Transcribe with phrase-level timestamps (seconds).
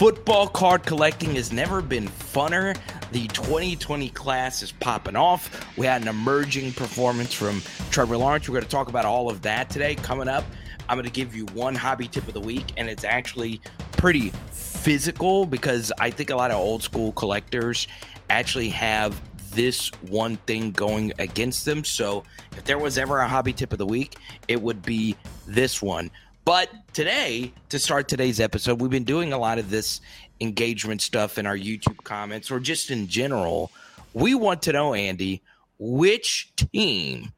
[0.00, 2.74] Football card collecting has never been funner.
[3.12, 5.76] The 2020 class is popping off.
[5.76, 7.60] We had an emerging performance from
[7.90, 8.48] Trevor Lawrence.
[8.48, 9.96] We're going to talk about all of that today.
[9.96, 10.44] Coming up,
[10.88, 13.60] I'm going to give you one hobby tip of the week, and it's actually
[13.92, 17.86] pretty physical because I think a lot of old school collectors
[18.30, 21.84] actually have this one thing going against them.
[21.84, 22.24] So
[22.56, 24.16] if there was ever a hobby tip of the week,
[24.48, 25.14] it would be
[25.46, 26.10] this one.
[26.44, 30.00] But today, to start today's episode, we've been doing a lot of this
[30.40, 33.70] engagement stuff in our YouTube comments or just in general.
[34.14, 35.42] We want to know, Andy,
[35.78, 37.32] which team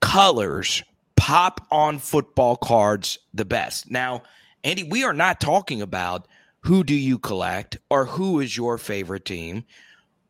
[0.00, 0.82] colors
[1.16, 3.90] pop on football cards the best?
[3.90, 4.22] Now,
[4.64, 6.26] Andy, we are not talking about
[6.60, 9.64] who do you collect or who is your favorite team.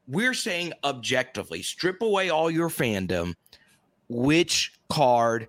[0.08, 3.34] We're saying objectively, strip away all your fandom,
[4.08, 5.48] which card,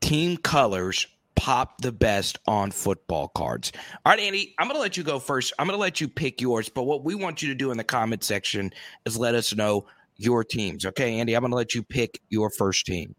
[0.00, 1.06] team colors
[1.36, 3.72] pop the best on football cards.
[4.04, 5.52] All right, Andy, I'm going to let you go first.
[5.58, 7.76] I'm going to let you pick yours, but what we want you to do in
[7.76, 8.72] the comment section
[9.04, 10.86] is let us know your teams.
[10.86, 13.14] Okay, Andy, I'm going to let you pick your first team.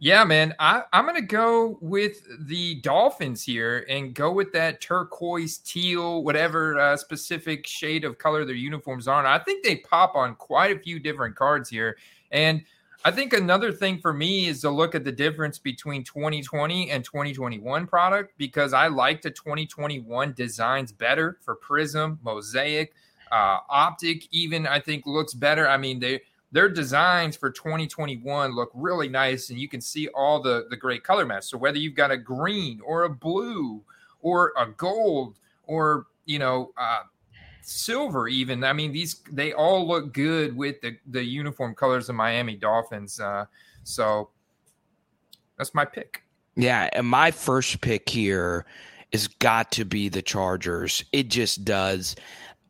[0.00, 0.54] Yeah, man.
[0.60, 6.22] I, I'm going to go with the Dolphins here and go with that turquoise, teal,
[6.22, 9.18] whatever uh, specific shade of color their uniforms are.
[9.18, 11.96] And I think they pop on quite a few different cards here.
[12.30, 12.62] And
[13.08, 17.02] I think another thing for me is to look at the difference between 2020 and
[17.02, 22.92] 2021 product because I like the 2021 designs better for Prism, Mosaic,
[23.32, 24.28] uh, Optic.
[24.30, 25.66] Even I think looks better.
[25.66, 26.20] I mean, they
[26.52, 31.02] their designs for 2021 look really nice, and you can see all the the great
[31.02, 31.44] color match.
[31.44, 33.80] So whether you've got a green or a blue
[34.20, 35.34] or a gold
[35.66, 37.04] or you know uh,
[37.68, 38.64] silver even.
[38.64, 43.20] I mean these they all look good with the the uniform colors of miami dolphins
[43.20, 43.44] uh,
[43.84, 44.30] so
[45.56, 46.22] that's my pick.
[46.56, 48.64] Yeah and my first pick here
[49.12, 51.04] is got to be the chargers.
[51.12, 52.16] It just does.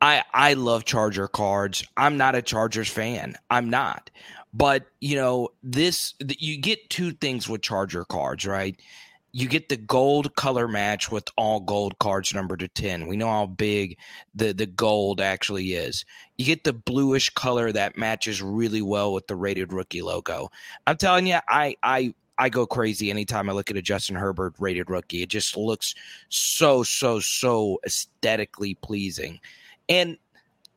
[0.00, 1.84] I i love charger cards.
[1.96, 3.36] I'm not a chargers fan.
[3.50, 4.10] I'm not.
[4.54, 8.80] But you know this you get two things with charger cards right
[9.32, 13.06] you get the gold color match with all gold cards numbered to 10.
[13.06, 13.98] We know how big
[14.34, 16.04] the, the gold actually is.
[16.38, 20.50] You get the bluish color that matches really well with the rated rookie logo.
[20.86, 24.54] I'm telling you, I I I go crazy anytime I look at a Justin Herbert
[24.58, 25.22] rated rookie.
[25.22, 25.94] It just looks
[26.28, 29.40] so, so, so aesthetically pleasing.
[29.88, 30.16] And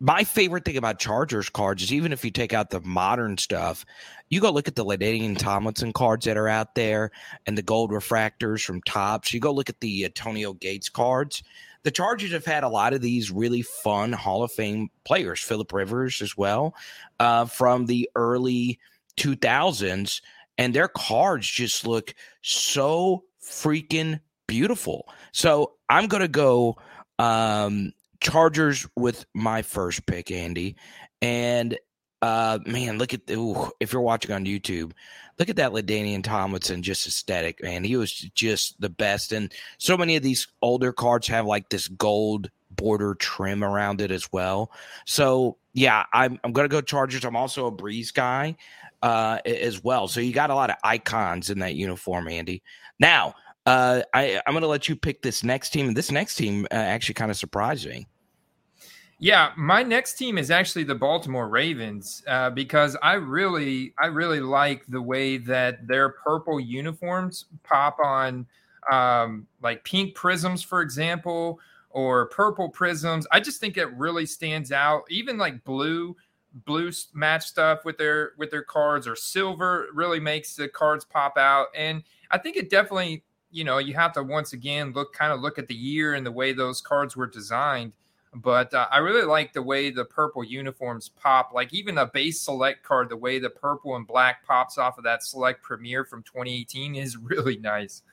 [0.02, 3.86] my favorite thing about Chargers cards is even if you take out the modern stuff,
[4.30, 7.12] you go look at the LaDainian Tomlinson cards that are out there
[7.46, 9.32] and the gold refractors from Topps.
[9.32, 11.44] You go look at the Antonio Gates cards.
[11.84, 15.72] The Chargers have had a lot of these really fun Hall of Fame players, Philip
[15.72, 16.74] Rivers as well,
[17.20, 18.80] uh, from the early
[19.18, 20.22] 2000s.
[20.58, 25.08] And their cards just look so freaking beautiful.
[25.32, 26.78] So I'm going to go
[27.20, 30.76] um, Chargers with my first pick, Andy.
[31.22, 31.78] And
[32.22, 34.92] uh man, look at ooh, if you're watching on YouTube,
[35.40, 37.84] look at that LaDainian Tomlinson, just aesthetic, man.
[37.84, 39.32] He was just the best.
[39.32, 44.12] And so many of these older cards have like this gold border trim around it
[44.12, 44.72] as well.
[45.06, 47.26] So yeah, I'm I'm gonna go Chargers.
[47.26, 48.56] I'm also a Brees guy
[49.02, 50.08] uh as well.
[50.08, 52.62] So you got a lot of icons in that uniform, Andy.
[53.00, 53.34] Now,
[53.66, 55.94] uh, I, I'm going to let you pick this next team.
[55.94, 58.08] This next team uh, actually kind of surprised me.
[59.20, 64.40] Yeah, my next team is actually the Baltimore Ravens uh, because I really, I really
[64.40, 68.48] like the way that their purple uniforms pop on,
[68.92, 71.60] um, like pink prisms, for example,
[71.92, 73.28] or purple prisms.
[73.32, 75.04] I just think it really stands out.
[75.12, 76.16] Even like blue,
[76.66, 81.38] blue match stuff with their with their cards or silver really makes the cards pop
[81.38, 81.68] out.
[81.76, 82.02] And
[82.32, 85.60] I think it definitely, you know, you have to once again look kind of look
[85.60, 87.94] at the year and the way those cards were designed
[88.34, 91.52] but uh, I really like the way the purple uniforms pop.
[91.54, 95.04] Like even a base select card, the way the purple and black pops off of
[95.04, 98.04] that select premiere from 2018 is really nice.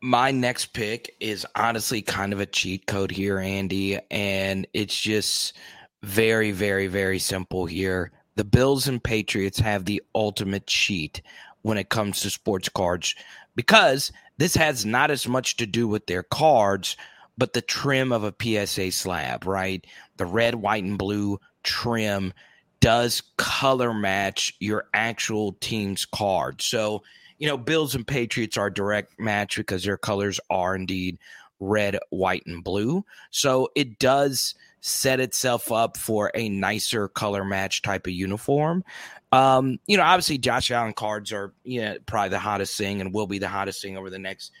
[0.00, 5.56] My next pick is honestly kind of a cheat code here, Andy, and it's just
[6.02, 8.10] very, very, very simple here.
[8.34, 11.22] The Bills and Patriots have the ultimate cheat
[11.60, 13.14] when it comes to sports cards
[13.54, 16.96] because this has not as much to do with their cards
[17.38, 19.86] but the trim of a PSA slab, right?
[20.16, 22.32] The red, white, and blue trim
[22.80, 26.60] does color match your actual team's card.
[26.60, 27.02] So,
[27.38, 31.18] you know, Bills and Patriots are direct match because their colors are indeed
[31.60, 33.04] red, white, and blue.
[33.30, 38.84] So it does set itself up for a nicer color match type of uniform.
[39.32, 43.14] Um, you know, obviously Josh Allen cards are, you know, probably the hottest thing and
[43.14, 44.52] will be the hottest thing over the next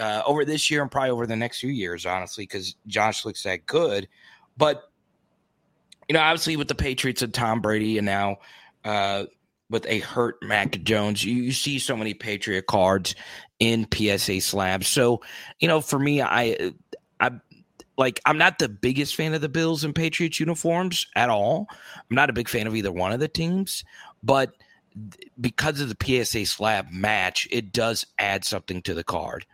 [0.00, 3.42] uh, over this year and probably over the next few years, honestly, because Josh looks
[3.42, 4.08] that good.
[4.56, 4.90] But
[6.08, 8.38] you know, obviously with the Patriots and Tom Brady, and now
[8.84, 9.24] uh,
[9.70, 13.14] with a hurt Mac Jones, you, you see so many Patriot cards
[13.58, 14.88] in PSA slabs.
[14.88, 15.20] So
[15.60, 16.72] you know, for me, I
[17.20, 17.30] I
[17.96, 21.66] like I'm not the biggest fan of the Bills and Patriots uniforms at all.
[21.70, 23.84] I'm not a big fan of either one of the teams,
[24.24, 24.54] but
[25.40, 29.46] because of the PSA slab match, it does add something to the card.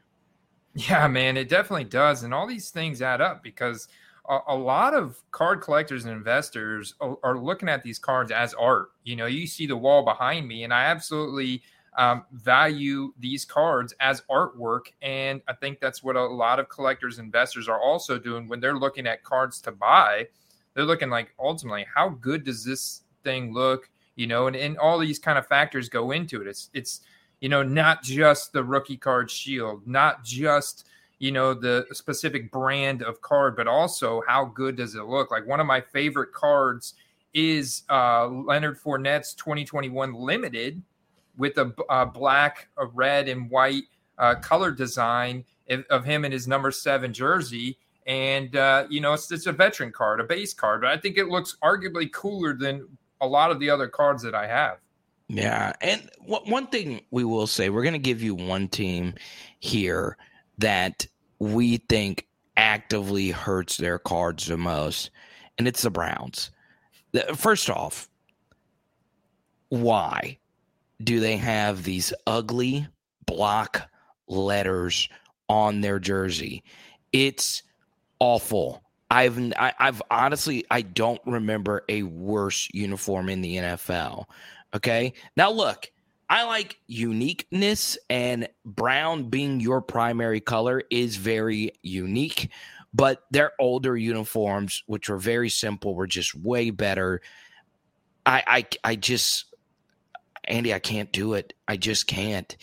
[0.74, 2.22] Yeah, man, it definitely does.
[2.22, 3.88] And all these things add up because
[4.28, 8.54] a, a lot of card collectors and investors are, are, looking at these cards as
[8.54, 8.90] art.
[9.02, 11.62] You know, you see the wall behind me, and I absolutely
[11.98, 14.92] um, value these cards as artwork.
[15.02, 18.60] And I think that's what a lot of collectors, and investors are also doing when
[18.60, 20.28] they're looking at cards to buy.
[20.74, 23.90] They're looking like ultimately, how good does this thing look?
[24.20, 26.46] You know, and, and all these kind of factors go into it.
[26.46, 27.00] It's it's
[27.40, 30.86] you know, not just the rookie card shield, not just
[31.20, 35.30] you know the specific brand of card, but also how good does it look?
[35.30, 36.92] Like one of my favorite cards
[37.32, 40.82] is uh, Leonard Fournette's 2021 limited
[41.38, 43.84] with a, a black, a red, and white
[44.18, 45.46] uh, color design
[45.88, 47.78] of him in his number seven jersey.
[48.06, 51.16] And uh, you know, it's, it's a veteran card, a base card, but I think
[51.16, 52.86] it looks arguably cooler than
[53.20, 54.78] a lot of the other cards that I have.
[55.28, 59.14] Yeah, and one thing we will say, we're going to give you one team
[59.60, 60.16] here
[60.58, 61.06] that
[61.38, 62.26] we think
[62.56, 65.10] actively hurts their cards the most,
[65.56, 66.50] and it's the Browns.
[67.36, 68.08] First off,
[69.68, 70.38] why
[71.02, 72.88] do they have these ugly
[73.24, 73.88] block
[74.26, 75.08] letters
[75.48, 76.64] on their jersey?
[77.12, 77.62] It's
[78.18, 78.82] awful.
[79.10, 84.26] I've I, have i have honestly I don't remember a worse uniform in the NFL.
[84.74, 85.12] Okay.
[85.36, 85.90] Now, look,
[86.28, 92.50] I like uniqueness, and brown being your primary color is very unique.
[92.94, 97.20] But their older uniforms, which were very simple, were just way better.
[98.26, 99.54] I, I, I just,
[100.44, 101.52] Andy, I can't do it.
[101.68, 102.56] I just can't.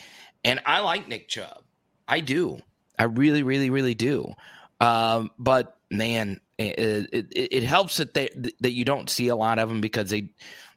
[0.43, 1.63] And I like Nick Chubb.
[2.07, 2.59] I do.
[2.99, 4.33] I really, really, really do.
[4.81, 8.29] Um, but man, it, it, it helps that they
[8.59, 10.29] that you don't see a lot of them because they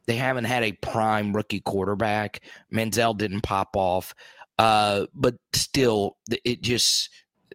[0.06, 2.40] they haven't had a prime rookie quarterback.
[2.72, 4.14] Manziel didn't pop off,
[4.58, 7.10] uh, but still, it just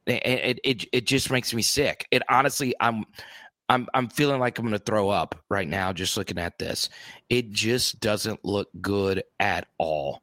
[0.08, 2.08] it, it it just makes me sick.
[2.12, 3.06] It honestly, I'm
[3.70, 6.90] I'm I'm feeling like I'm going to throw up right now just looking at this.
[7.30, 10.22] It just doesn't look good at all.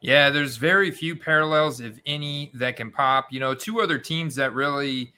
[0.00, 3.32] Yeah, there's very few parallels, if any, that can pop.
[3.32, 5.12] You know, two other teams that really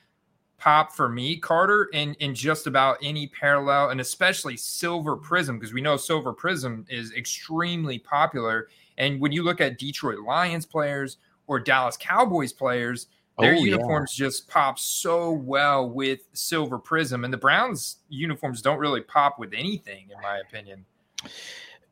[0.60, 5.72] pop for me, Carter, in in just about any parallel, and especially Silver Prism, because
[5.72, 8.68] we know Silver Prism is extremely popular.
[8.98, 11.16] And when you look at Detroit Lions players
[11.46, 13.06] or Dallas Cowboys players,
[13.38, 14.26] their oh, uniforms yeah.
[14.26, 19.54] just pop so well with Silver Prism, and the Browns uniforms don't really pop with
[19.54, 20.84] anything, in my opinion.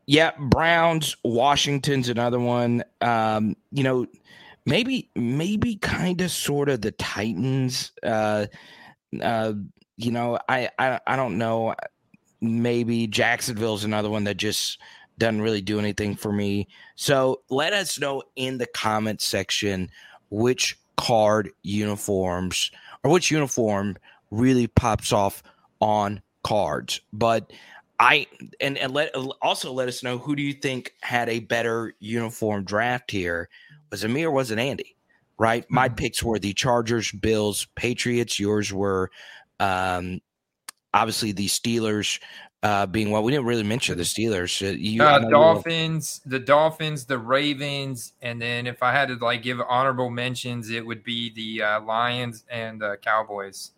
[0.05, 2.83] Yeah, Browns, Washington's another one.
[3.01, 4.07] Um, you know,
[4.69, 7.91] maybe maybe kind of sort of the Titans.
[8.03, 8.45] Uh,
[9.21, 9.53] uh,
[9.97, 11.75] you know, I, I I don't know.
[12.39, 14.79] Maybe Jacksonville's another one that just
[15.17, 16.69] doesn't really do anything for me.
[16.95, 19.89] So let us know in the comment section
[20.29, 22.71] which card uniforms
[23.03, 23.97] or which uniform
[24.31, 25.43] really pops off
[25.81, 27.01] on cards.
[27.11, 27.51] But
[27.99, 28.27] I
[28.61, 32.63] and and let also let us know who do you think had a better uniform
[32.63, 33.49] draft here
[33.91, 34.95] me or wasn't Andy?
[35.37, 35.63] Right.
[35.63, 35.75] Mm-hmm.
[35.75, 38.39] My picks were the Chargers, Bills, Patriots.
[38.39, 39.09] Yours were
[39.59, 40.21] um,
[40.93, 42.19] obviously the Steelers
[42.61, 43.23] uh, being well.
[43.23, 44.67] We didn't really mention the Steelers.
[44.67, 49.43] Uh, you, uh, Dolphins, the Dolphins, the Ravens, and then if I had to like
[49.43, 53.71] give honorable mentions, it would be the uh, Lions and the Cowboys.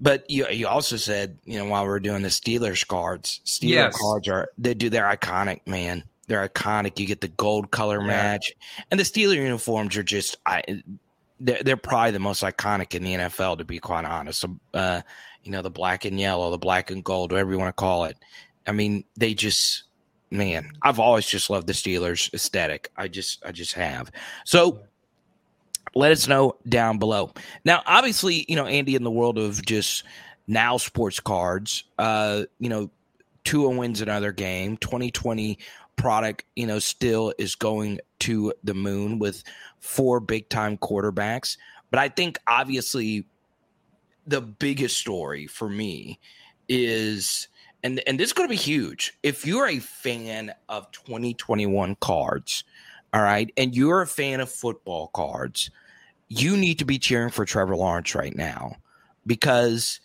[0.00, 3.70] But you you also said you know while we are doing the Steelers cards, Steelers
[3.70, 3.98] yes.
[3.98, 6.04] cards are they do they're iconic, man.
[6.26, 6.98] They're iconic.
[6.98, 8.06] You get the gold color yeah.
[8.06, 8.52] match,
[8.90, 10.62] and the Steeler uniforms are just I.
[11.38, 14.44] They're, they're probably the most iconic in the NFL, to be quite honest.
[14.72, 15.02] Uh,
[15.42, 18.04] you know, the black and yellow, the black and gold, whatever you want to call
[18.04, 18.16] it.
[18.66, 19.84] I mean, they just,
[20.30, 22.90] man, I've always just loved the Steelers aesthetic.
[22.96, 24.10] I just, I just have.
[24.44, 24.80] So,
[25.94, 27.32] let us know down below.
[27.64, 30.04] Now, obviously, you know, Andy, in the world of just
[30.46, 32.90] now sports cards, uh, you know,
[33.44, 34.76] Tua wins another game.
[34.76, 35.58] 2020
[35.96, 39.42] product, you know, still is going to the moon with
[39.80, 41.56] four big time quarterbacks.
[41.90, 43.26] But I think obviously
[44.26, 46.18] the biggest story for me
[46.68, 47.48] is
[47.82, 49.16] and and this is going to be huge.
[49.22, 52.64] If you're a fan of 2021 cards,
[53.14, 55.70] all right, and you're a fan of football cards,
[56.28, 58.76] you need to be cheering for Trevor Lawrence right now
[59.26, 60.00] because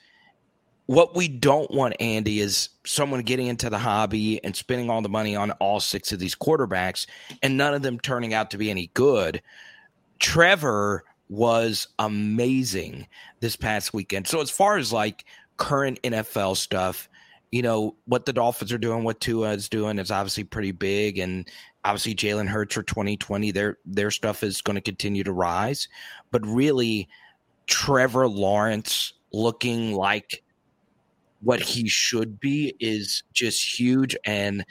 [0.91, 5.07] what we don't want, Andy, is someone getting into the hobby and spending all the
[5.07, 7.05] money on all six of these quarterbacks
[7.41, 9.41] and none of them turning out to be any good.
[10.19, 13.07] Trevor was amazing
[13.39, 14.27] this past weekend.
[14.27, 15.23] So, as far as like
[15.55, 17.07] current NFL stuff,
[17.53, 21.19] you know, what the Dolphins are doing, what Tua is doing is obviously pretty big.
[21.19, 21.49] And
[21.85, 25.87] obviously Jalen Hurts for 2020, their their stuff is going to continue to rise.
[26.31, 27.07] But really,
[27.65, 30.43] Trevor Lawrence looking like
[31.41, 34.15] what he should be is just huge.
[34.25, 34.65] And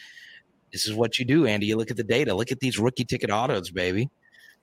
[0.73, 1.67] this is what you do, Andy.
[1.67, 4.11] You look at the data, look at these rookie ticket autos, baby.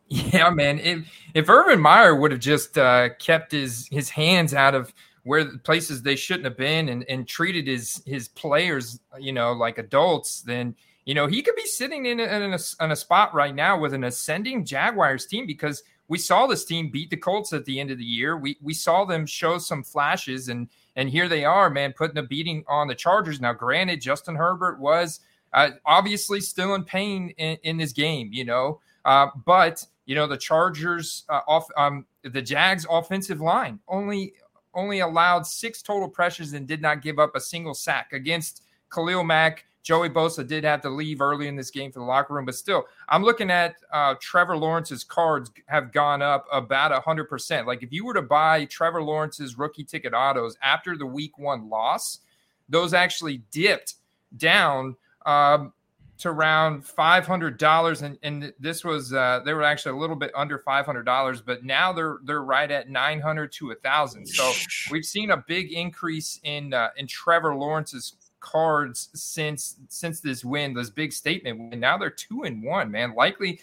[0.10, 0.80] Yeah, man.
[0.80, 5.58] If if Urban Meyer would have just uh, kept his his hands out of where
[5.58, 10.44] places they shouldn't have been and, and treated his his players, you know, like adults,
[10.44, 10.74] then
[11.04, 13.78] you know he could be sitting in a, in, a, in a spot right now
[13.78, 17.78] with an ascending Jaguars team because we saw this team beat the Colts at the
[17.78, 18.38] end of the year.
[18.38, 22.24] We we saw them show some flashes and and here they are, man, putting a
[22.24, 23.40] beating on the Chargers.
[23.40, 25.22] Now, granted, Justin Herbert was
[25.54, 30.26] uh, obviously still in pain in, in this game, you know, uh, but you know
[30.26, 34.34] the Chargers uh, off um, the Jags offensive line only
[34.74, 39.24] only allowed six total pressures and did not give up a single sack against Khalil
[39.24, 39.66] Mack.
[39.88, 42.56] Joey Bosa did have to leave early in this game for the locker room, but
[42.56, 47.66] still, I'm looking at uh, Trevor Lawrence's cards have gone up about 100%.
[47.66, 51.70] Like if you were to buy Trevor Lawrence's rookie ticket autos after the week one
[51.70, 52.20] loss,
[52.68, 53.94] those actually dipped
[54.36, 55.72] down um,
[56.18, 60.60] to around $500 and, and this was uh, they were actually a little bit under
[60.68, 64.52] $500 but now they're they're right at 900 to a 1000 so
[64.92, 68.16] we've seen a big increase in uh, in Trevor Lawrence's
[68.52, 73.14] cards since since this win this big statement and now they're 2 and 1 man
[73.16, 73.60] likely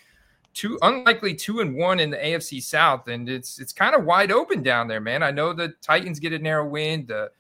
[0.53, 4.31] two unlikely 2 and 1 in the AFC South and it's it's kind of wide
[4.31, 7.31] open down there man I know the Titans get a narrow win the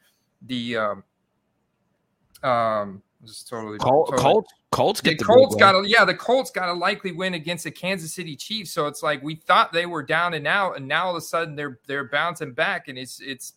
[0.47, 1.05] the um
[2.43, 6.51] um just totally, Col- totally Colts Colts the, the Colts got a yeah, the Colts
[6.51, 8.73] got a likely win against the Kansas City Chiefs.
[8.73, 11.21] So it's like we thought they were down and out, and now all of a
[11.21, 13.55] sudden they're they're bouncing back, and it's it's.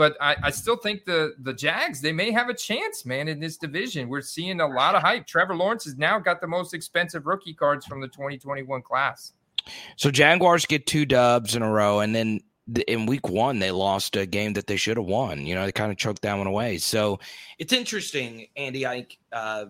[0.00, 3.38] But I, I still think the the Jags they may have a chance, man, in
[3.38, 4.08] this division.
[4.08, 5.26] We're seeing a lot of hype.
[5.26, 9.34] Trevor Lawrence has now got the most expensive rookie cards from the 2021 class.
[9.96, 12.40] So Jaguars get two dubs in a row, and then
[12.88, 15.44] in week one they lost a game that they should have won.
[15.44, 16.78] You know, they kind of choked that one away.
[16.78, 17.20] So
[17.58, 18.86] it's interesting, Andy.
[18.86, 19.66] I uh,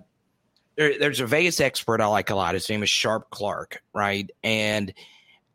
[0.76, 2.54] there, there's a Vegas expert I like a lot.
[2.54, 4.30] His name is Sharp Clark, right?
[4.44, 4.94] And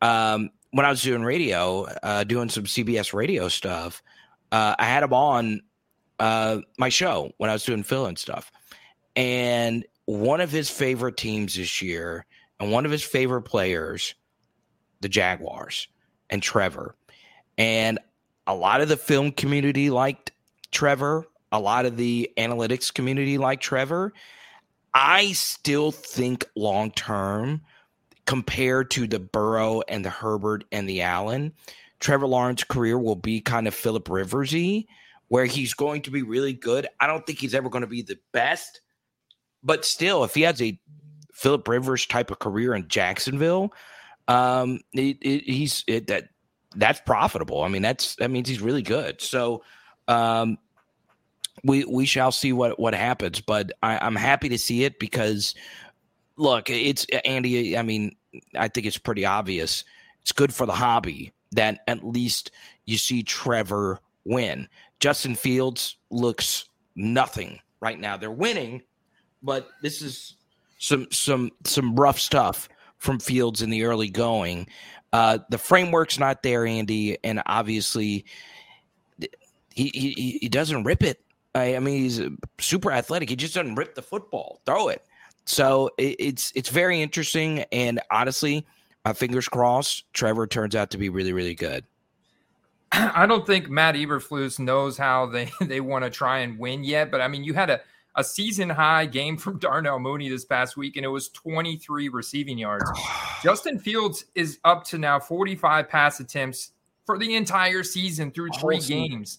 [0.01, 4.03] um, when I was doing radio, uh, doing some CBS radio stuff,
[4.55, 5.61] uh, I had him on
[6.17, 8.53] uh, my show when I was doing fill and stuff.
[9.17, 12.25] And one of his favorite teams this year
[12.61, 14.15] and one of his favorite players,
[15.01, 15.89] the Jaguars
[16.29, 16.95] and Trevor.
[17.57, 17.99] And
[18.47, 20.31] a lot of the film community liked
[20.71, 21.25] Trevor.
[21.51, 24.13] A lot of the analytics community liked Trevor.
[24.93, 27.61] I still think long term,
[28.25, 31.51] compared to the Burrow and the Herbert and the Allen,
[31.99, 34.87] Trevor Lawrence career will be kind of Philip Riversy,
[35.27, 36.87] where he's going to be really good.
[36.99, 38.81] I don't think he's ever going to be the best,
[39.63, 40.79] but still, if he has a
[41.33, 43.73] Philip Rivers type of career in Jacksonville,
[44.27, 46.29] um, it, it, he's it, that
[46.75, 47.63] that's profitable.
[47.63, 49.21] I mean, that's that means he's really good.
[49.21, 49.63] So,
[50.07, 50.57] um,
[51.63, 53.41] we we shall see what what happens.
[53.41, 55.55] But I, I'm happy to see it because
[56.37, 57.77] look, it's Andy.
[57.77, 58.15] I mean,
[58.55, 59.83] I think it's pretty obvious.
[60.21, 62.51] It's good for the hobby that at least
[62.85, 64.67] you see Trevor win.
[64.99, 68.17] Justin Fields looks nothing right now.
[68.17, 68.81] They're winning,
[69.43, 70.37] but this is
[70.77, 74.67] some some some rough stuff from Fields in the early going.
[75.11, 78.25] Uh, the framework's not there, Andy, and obviously
[79.73, 81.21] he, he he doesn't rip it
[81.55, 82.21] I, I mean, he's
[82.59, 83.29] super athletic.
[83.29, 85.03] He just doesn't rip the football, throw it.
[85.45, 87.61] So it, it's it's very interesting.
[87.71, 88.67] And honestly,
[89.05, 91.85] my fingers crossed, Trevor turns out to be really, really good.
[92.91, 97.11] I don't think Matt Eberflus knows how they, they want to try and win yet.
[97.11, 97.81] But I mean, you had a,
[98.15, 102.57] a season high game from Darnell Mooney this past week, and it was 23 receiving
[102.57, 102.89] yards.
[103.43, 106.71] Justin Fields is up to now 45 pass attempts
[107.05, 109.37] for the entire season through three games.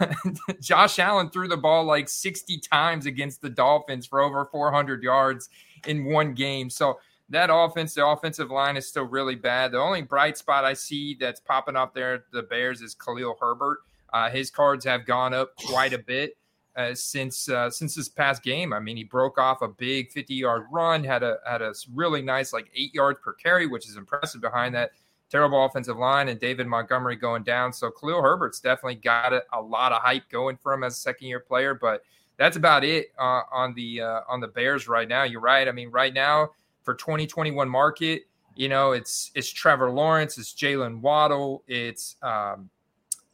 [0.60, 5.50] Josh Allen threw the ball like 60 times against the Dolphins for over 400 yards
[5.86, 6.70] in one game.
[6.70, 6.98] So
[7.30, 9.72] that offense, the offensive line is still really bad.
[9.72, 13.78] The only bright spot I see that's popping up there the Bears is Khalil Herbert.
[14.12, 16.36] Uh, his cards have gone up quite a bit
[16.76, 18.72] uh, since uh, since this past game.
[18.72, 22.22] I mean, he broke off a big 50 yard run, had a had a really
[22.22, 24.92] nice like eight yards per carry, which is impressive behind that
[25.30, 27.72] terrible offensive line and David Montgomery going down.
[27.72, 31.00] So Khalil Herbert's definitely got a, a lot of hype going for him as a
[31.00, 32.02] second year player, but
[32.36, 35.24] that's about it uh, on the uh, on the Bears right now.
[35.24, 35.66] You're right.
[35.66, 36.50] I mean, right now
[36.84, 38.22] for 2021 market,
[38.54, 42.70] you know, it's it's Trevor Lawrence, it's Jaylen Waddle, it's um,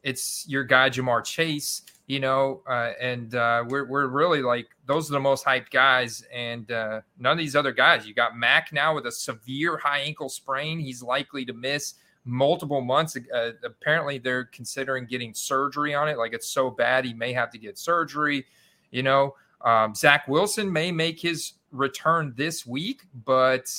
[0.03, 5.11] it's your guy Ja'Marr Chase, you know, uh, and uh, we're we're really like those
[5.11, 8.07] are the most hyped guys, and uh, none of these other guys.
[8.07, 12.81] You got Mac now with a severe high ankle sprain; he's likely to miss multiple
[12.81, 13.17] months.
[13.33, 16.19] Uh, apparently, they're considering getting surgery on it.
[16.19, 18.47] Like it's so bad, he may have to get surgery.
[18.91, 23.73] You know, um, Zach Wilson may make his return this week, but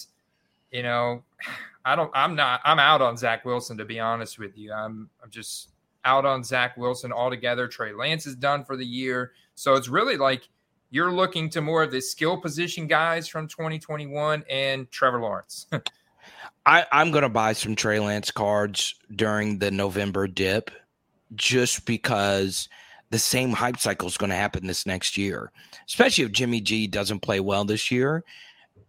[0.71, 1.23] you know,
[1.85, 2.11] I don't.
[2.13, 2.61] I'm not.
[2.63, 4.71] I'm out on Zach Wilson to be honest with you.
[4.71, 5.09] I'm.
[5.23, 5.69] I'm just
[6.05, 7.67] out on Zach Wilson altogether.
[7.67, 10.47] Trey Lance is done for the year, so it's really like
[10.89, 15.67] you're looking to more of the skill position guys from 2021 and Trevor Lawrence.
[16.65, 20.69] I, I'm going to buy some Trey Lance cards during the November dip,
[21.33, 22.69] just because
[23.11, 25.51] the same hype cycle is going to happen this next year,
[25.87, 28.23] especially if Jimmy G doesn't play well this year.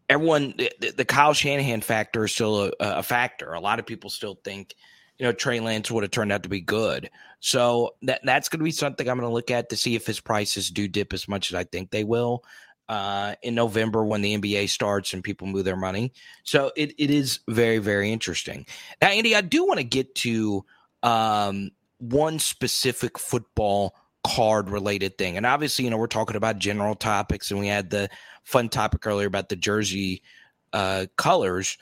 [0.08, 3.52] Everyone, the, the Kyle Shanahan factor is still a, a, factor.
[3.52, 4.74] A lot of people still think,
[5.18, 7.10] you know, Trey Lance would have turned out to be good.
[7.40, 10.06] So that that's going to be something I'm going to look at to see if
[10.06, 12.44] his prices do dip as much as I think they will
[12.88, 16.12] uh, in November when the NBA starts and people move their money.
[16.44, 18.66] So it, it is very, very interesting.
[19.00, 20.64] Now, Andy, I do want to get to
[21.02, 25.36] um, one specific football card related thing.
[25.36, 28.08] And obviously, you know, we're talking about general topics and we had the
[28.44, 30.22] fun topic earlier about the jersey
[30.72, 31.76] uh, colors.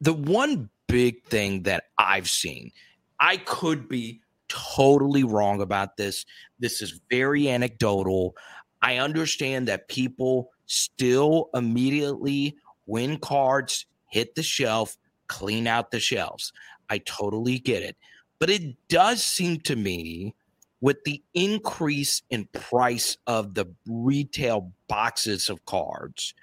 [0.00, 2.72] The one big thing that I've seen,
[3.18, 6.24] I could be totally wrong about this.
[6.58, 8.36] This is very anecdotal.
[8.82, 14.96] I understand that people still immediately when cards hit the shelf,
[15.28, 16.52] clean out the shelves.
[16.88, 17.96] I totally get it.
[18.38, 20.34] But it does seem to me
[20.80, 26.34] with the increase in price of the retail boxes of cards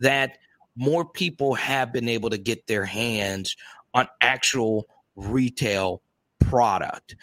[0.00, 0.38] that
[0.76, 3.56] more people have been able to get their hands
[3.92, 6.02] on actual retail
[6.40, 7.14] product.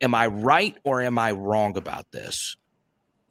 [0.00, 2.56] Am I right or am I wrong about this?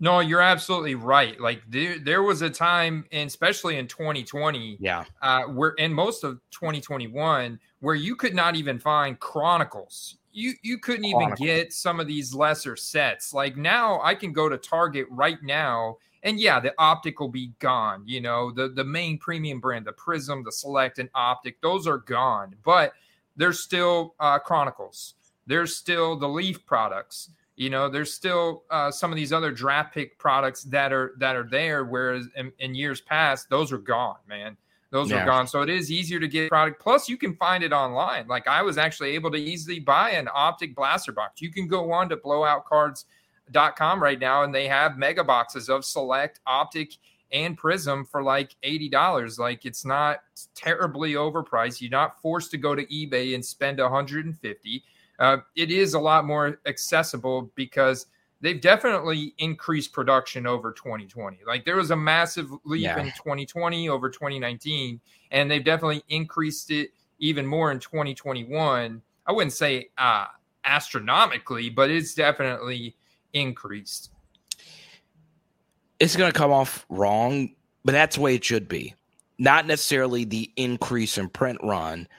[0.04, 1.40] No, you're absolutely right.
[1.40, 6.24] Like there, there was a time, and especially in 2020, yeah, uh, where in most
[6.24, 12.00] of 2021, where you could not even find Chronicles you you couldn't even get some
[12.00, 13.34] of these lesser sets.
[13.34, 17.52] Like now I can go to Target right now and yeah, the optic will be
[17.60, 18.04] gone.
[18.06, 22.00] You know, the the main premium brand, the Prism, the Select and Optic, those are
[22.00, 22.56] gone.
[22.64, 22.94] But
[23.36, 25.16] there's still uh, Chronicles.
[25.46, 27.30] There's still the Leaf products.
[27.56, 31.36] You know, there's still uh, some of these other draft pick products that are that
[31.36, 31.86] are there.
[31.86, 34.58] Whereas in, in years past, those are gone, man
[34.94, 35.24] those yeah.
[35.24, 35.48] are gone.
[35.48, 36.80] So it is easier to get product.
[36.80, 38.28] Plus, you can find it online.
[38.28, 41.42] Like I was actually able to easily buy an optic blaster box.
[41.42, 46.42] You can go on to blowoutcards.com right now, and they have mega boxes of select
[46.46, 46.94] optic
[47.32, 50.20] and prism for like $80 like it's not
[50.54, 54.84] terribly overpriced you're not forced to go to ebay and spend 150
[55.24, 58.08] uh, it is a lot more accessible because
[58.42, 61.38] they've definitely increased production over 2020.
[61.48, 63.00] Like there was a massive leap yeah.
[63.00, 65.00] in 2020 over 2019,
[65.32, 69.02] and they've definitely increased it even more in 2021.
[69.26, 70.26] I wouldn't say uh,
[70.66, 72.98] astronomically, but it's definitely
[73.32, 74.12] increased.
[76.02, 77.56] It's going to come off wrong,
[77.86, 78.94] but that's the way it should be.
[79.38, 82.10] Not necessarily the increase in print run,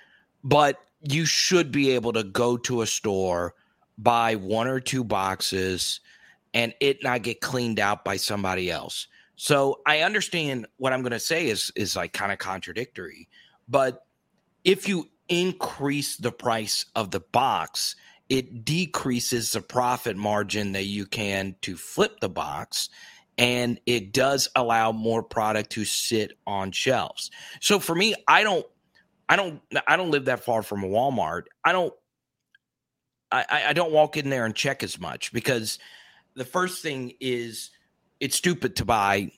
[0.42, 3.54] but you should be able to go to a store,
[3.98, 6.00] buy one or two boxes,
[6.52, 9.08] and it not get cleaned out by somebody else.
[9.36, 13.28] So I understand what I'm going to say is is like kind of contradictory,
[13.68, 14.04] but
[14.64, 17.96] if you increase the price of the box,
[18.28, 22.88] it decreases the profit margin that you can to flip the box
[23.36, 27.30] and it does allow more product to sit on shelves.
[27.60, 28.66] So for me, I don't
[29.28, 31.44] I don't I don't live that far from a Walmart.
[31.64, 31.92] I don't
[33.32, 35.78] I, I don't walk in there and check as much because
[36.34, 37.70] the first thing is
[38.20, 39.32] it's stupid to buy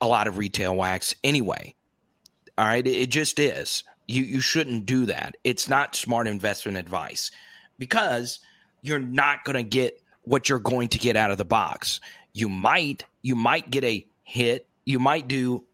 [0.00, 1.74] a lot of retail wax anyway.
[2.58, 3.84] All right, it just is.
[4.08, 5.36] You you shouldn't do that.
[5.44, 7.30] It's not smart investment advice
[7.78, 8.40] because
[8.82, 12.00] you're not going to get what you're going to get out of the box.
[12.32, 14.66] You might you might get a hit.
[14.84, 15.64] You might do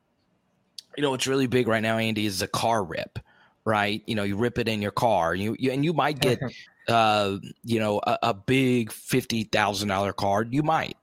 [0.97, 3.19] you know what's really big right now Andy is a car rip,
[3.67, 4.03] right?
[4.07, 5.35] You know, you rip it in your car.
[5.35, 6.41] You, you and you might get
[6.89, 10.97] uh, you know, a, a big fifty thousand dollar card, you might.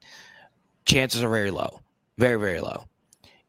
[0.86, 1.82] Chances are very low,
[2.18, 2.86] very very low.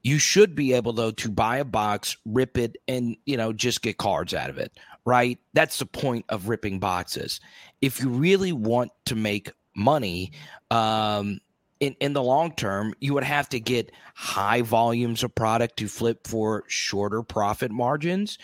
[0.02, 3.80] You should be able though to buy a box, rip it, and you know just
[3.80, 4.72] get cards out of it,
[5.06, 5.38] right?
[5.54, 7.40] That's the point of ripping boxes.
[7.80, 10.32] If you really want to make money,
[10.70, 11.40] um,
[11.80, 15.88] in, in the long term, you would have to get high volumes of product to
[15.88, 18.38] flip for shorter profit margins.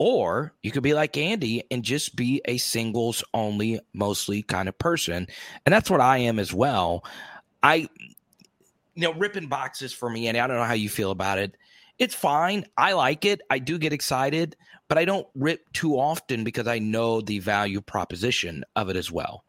[0.00, 4.78] Or you could be like Andy and just be a singles only, mostly kind of
[4.78, 5.28] person.
[5.66, 7.04] And that's what I am as well.
[7.62, 7.86] I,
[8.94, 11.54] you know, ripping boxes for me, Andy, I don't know how you feel about it.
[11.98, 12.64] It's fine.
[12.78, 13.42] I like it.
[13.50, 14.56] I do get excited,
[14.88, 19.12] but I don't rip too often because I know the value proposition of it as
[19.12, 19.44] well.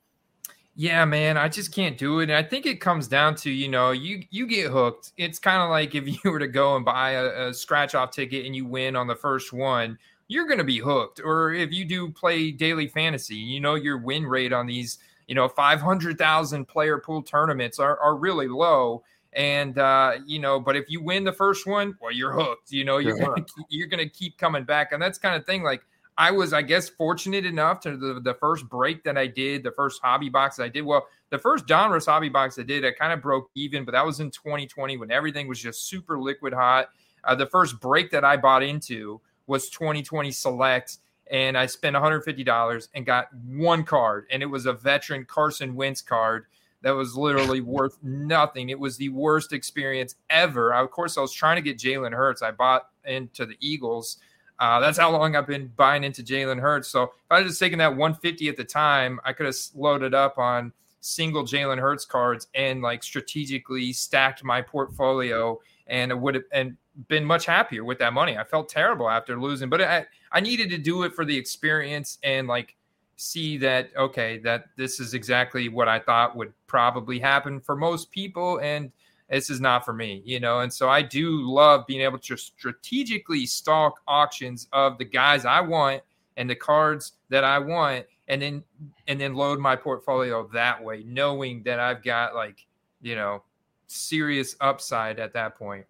[0.75, 2.23] Yeah, man, I just can't do it.
[2.23, 5.13] And I think it comes down to, you know, you you get hooked.
[5.15, 8.11] It's kind of like if you were to go and buy a, a scratch off
[8.11, 9.97] ticket and you win on the first one,
[10.31, 11.19] you're going to be hooked.
[11.23, 15.35] Or if you do play daily fantasy, you know your win rate on these, you
[15.35, 19.03] know, 500,000 player pool tournaments are, are really low.
[19.33, 22.71] And uh, you know, but if you win the first one, well, you're hooked.
[22.71, 23.27] You know, you're yeah.
[23.27, 25.63] gonna, you're going to keep coming back, and that's kind of thing.
[25.63, 25.83] Like
[26.17, 29.71] I was, I guess, fortunate enough to the, the first break that I did, the
[29.71, 30.81] first hobby box I did.
[30.81, 34.05] Well, the first Donruss hobby box I did, I kind of broke even, but that
[34.05, 36.89] was in 2020 when everything was just super liquid hot.
[37.23, 40.97] Uh, the first break that I bought into was 2020 Select,
[41.29, 46.01] and I spent $150 and got one card, and it was a veteran Carson Wentz
[46.01, 46.45] card
[46.81, 48.69] that was literally worth nothing.
[48.69, 50.73] It was the worst experience ever.
[50.73, 52.41] I, of course, I was trying to get Jalen Hurts.
[52.41, 54.17] I bought into the Eagles
[54.61, 56.87] uh, that's how long I've been buying into Jalen Hurts.
[56.87, 60.13] So if I had just taken that 150 at the time, I could have loaded
[60.13, 66.35] up on single Jalen Hurts cards and like strategically stacked my portfolio and it would
[66.35, 66.77] have and
[67.07, 68.37] been much happier with that money.
[68.37, 72.17] I felt terrible after losing, but I, I needed to do it for the experience
[72.23, 72.75] and like
[73.15, 78.09] see that okay that this is exactly what I thought would probably happen for most
[78.11, 78.91] people and
[79.31, 80.59] this is not for me, you know.
[80.59, 85.61] And so I do love being able to strategically stalk auctions of the guys I
[85.61, 86.03] want
[86.35, 88.63] and the cards that I want, and then
[89.07, 92.65] and then load my portfolio that way, knowing that I've got like
[93.01, 93.43] you know
[93.87, 95.85] serious upside at that point.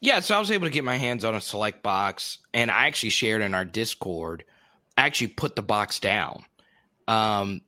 [0.00, 2.86] Yeah, so I was able to get my hands on a select box, and I
[2.86, 4.44] actually shared in our Discord.
[4.96, 6.44] I actually put the box down.
[7.08, 7.62] Um,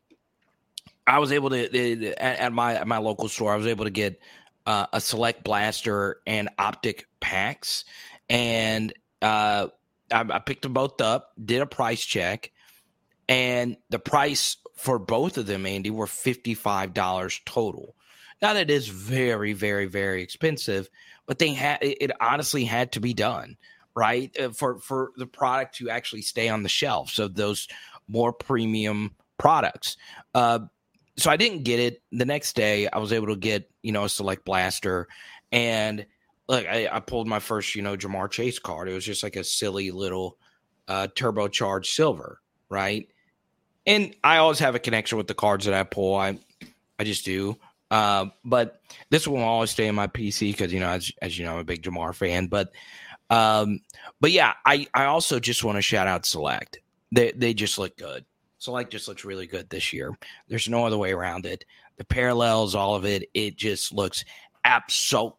[1.07, 3.53] I was able to at, my at my local store.
[3.53, 4.21] I was able to get
[4.67, 7.85] uh, a select blaster and optic packs,
[8.29, 9.69] and uh,
[10.13, 12.51] I, I picked them both up, did a price check,
[13.29, 17.95] and the price for both of them, Andy, were fifty five dollars total.
[18.43, 20.89] Now that is very, very, very expensive,
[21.27, 23.57] but they had it honestly had to be done
[23.95, 27.11] right uh, for for the product to actually stay on the shelf.
[27.11, 27.67] So those
[28.09, 29.97] more premium products.
[30.35, 30.61] Uh,
[31.17, 32.03] so I didn't get it.
[32.13, 35.09] The next day, I was able to get you know a select blaster,
[35.51, 36.07] and
[36.49, 38.89] look, I, I pulled my first you know Ja'Marr Chase card.
[38.89, 40.37] It was just like a silly little
[40.89, 43.09] uh, turbocharged silver, right?
[43.87, 46.17] And I always have a connection with the cards that I pull.
[46.17, 46.39] I
[46.99, 47.57] I just do.
[47.97, 51.39] Uh, but this one will always stay in my PC because you know, as, as
[51.39, 52.47] you know, I'm a big Ja'Marr fan.
[52.47, 52.73] But
[53.31, 53.81] um,
[54.21, 56.79] but yeah, I I also just want to shout out Select.
[57.11, 58.27] They they just look good.
[58.59, 60.15] Select just looks really good this year.
[60.47, 61.65] There's no other way around it.
[61.97, 64.27] The parallels, all of it, it just looks
[64.67, 65.33] absolutely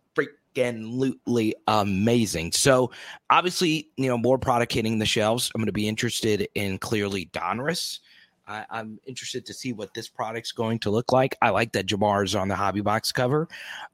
[0.55, 2.53] freaking amazing.
[2.53, 2.89] So
[3.29, 5.51] obviously, you know, more product hitting the shelves.
[5.53, 7.99] I'm going to be interested in clearly Donruss.
[8.47, 11.35] I, am interested to see what this product's going to look like.
[11.41, 13.47] I like that Ja'Marr's on the hobby box cover.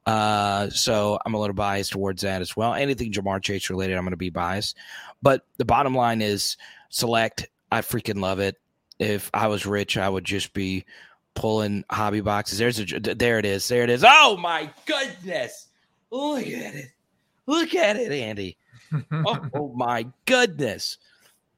[0.05, 2.73] Uh, so I'm a little biased towards that as well.
[2.73, 4.77] Anything Ja'Marr Chase related, I'm going to be biased.
[5.21, 6.57] But the bottom line is
[6.89, 7.47] select.
[7.71, 8.57] I freaking love it
[8.99, 10.85] if I was rich, I would just be
[11.33, 12.59] pulling hobby boxes.
[12.59, 13.67] There's a there it is.
[13.67, 14.03] There it is.
[14.07, 15.67] Oh my goodness.
[16.11, 16.89] Look at it.
[17.47, 18.57] Look at it, Andy.
[19.11, 20.97] oh, oh, my goodness.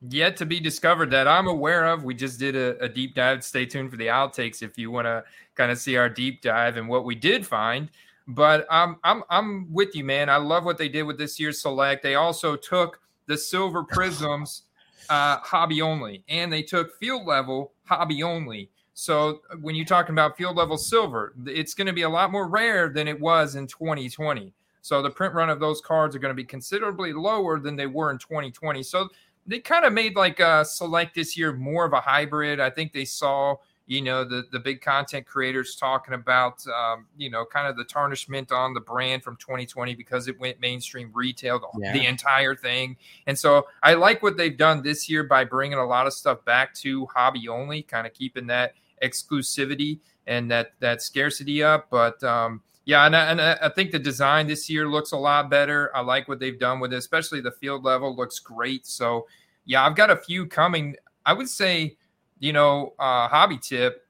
[0.10, 2.04] Yet to be discovered that I'm aware of.
[2.04, 3.44] We just did a, a deep dive.
[3.44, 5.24] Stay tuned for the outtakes if you want to
[5.56, 7.90] kind of see our deep dive and what we did find.
[8.28, 10.30] But I'm I'm I'm with you, man.
[10.30, 12.04] I love what they did with this year's select.
[12.04, 14.64] They also took the silver prisms
[15.10, 18.70] uh, hobby only, and they took field level hobby only.
[18.94, 22.48] So when you're talking about field level silver, it's going to be a lot more
[22.48, 24.54] rare than it was in 2020.
[24.82, 27.88] So the print run of those cards are going to be considerably lower than they
[27.88, 28.84] were in 2020.
[28.84, 29.10] So
[29.46, 32.60] they kind of made like a uh, select this year more of a hybrid.
[32.60, 37.30] I think they saw you know the the big content creators talking about um, you
[37.30, 41.60] know kind of the tarnishment on the brand from 2020 because it went mainstream retail
[41.60, 41.94] the, yeah.
[41.94, 45.86] the, entire thing and so i like what they've done this year by bringing a
[45.86, 51.02] lot of stuff back to hobby only kind of keeping that exclusivity and that that
[51.02, 55.12] scarcity up but um, yeah and I, and I think the design this year looks
[55.12, 58.40] a lot better i like what they've done with it especially the field level looks
[58.40, 59.28] great so
[59.66, 60.96] yeah i've got a few coming
[61.26, 61.98] I would say,
[62.40, 64.08] you know, uh, hobby tip,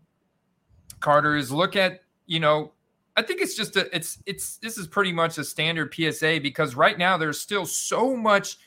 [0.99, 2.73] Carter, is look at, you know,
[3.15, 6.75] I think it's just a, it's, it's, this is pretty much a standard PSA because
[6.75, 8.57] right now there's still so much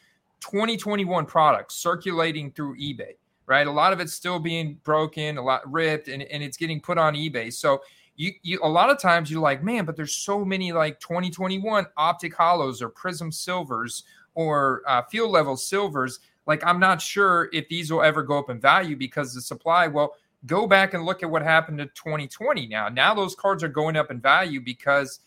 [0.40, 3.16] 2021 products circulating through eBay,
[3.46, 3.66] right?
[3.66, 6.96] A lot of it's still being broken, a lot ripped, and, and it's getting put
[6.96, 7.52] on eBay.
[7.52, 7.82] So,
[8.18, 11.86] you, you a lot of times you're like, man, but there's so many like 2021
[11.96, 14.02] optic holos or prism silvers
[14.34, 16.18] or uh, field level silvers.
[16.44, 19.86] Like, I'm not sure if these will ever go up in value because the supply.
[19.86, 22.88] Well, go back and look at what happened to 2020 now.
[22.88, 25.20] Now those cards are going up in value because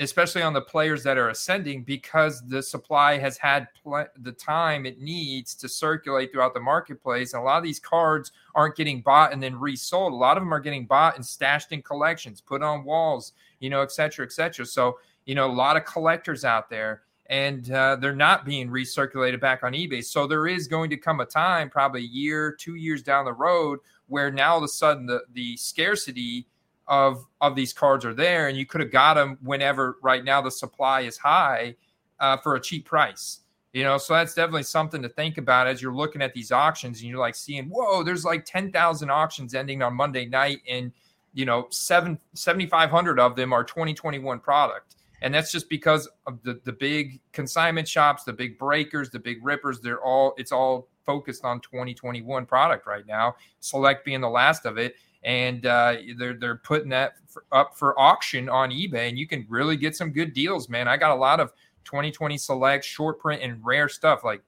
[0.00, 4.86] especially on the players that are ascending because the supply has had pl- the time
[4.86, 7.32] it needs to circulate throughout the marketplace.
[7.32, 10.12] And a lot of these cards aren't getting bought and then resold.
[10.12, 13.70] A lot of them are getting bought and stashed in collections put on walls you
[13.70, 14.66] know et cetera et cetera.
[14.66, 19.40] So you know a lot of collectors out there and uh, they're not being recirculated
[19.40, 20.04] back on ebay.
[20.04, 23.32] So there is going to come a time probably a year two years down the
[23.32, 23.78] road
[24.08, 26.46] where now all of a sudden the, the scarcity
[26.86, 29.98] of of these cards are there, and you could have got them whenever.
[30.02, 31.76] Right now, the supply is high
[32.20, 33.40] uh, for a cheap price.
[33.72, 37.00] You know, so that's definitely something to think about as you're looking at these auctions
[37.00, 40.92] and you're like seeing, whoa, there's like 10,000 auctions ending on Monday night, and
[41.32, 44.96] you know, seven 7,500 of them are 2021 product.
[45.22, 49.44] And that's just because of the, the big consignment shops, the big breakers, the big
[49.44, 49.80] rippers.
[49.80, 53.34] They're all, it's all focused on 2021 product right now.
[53.60, 57.98] Select being the last of it and uh, they're they're putting that for, up for
[57.98, 60.86] auction on eBay, and you can really get some good deals, man.
[60.86, 61.52] I got a lot of
[61.84, 64.42] 2020 select, short print, and rare stuff like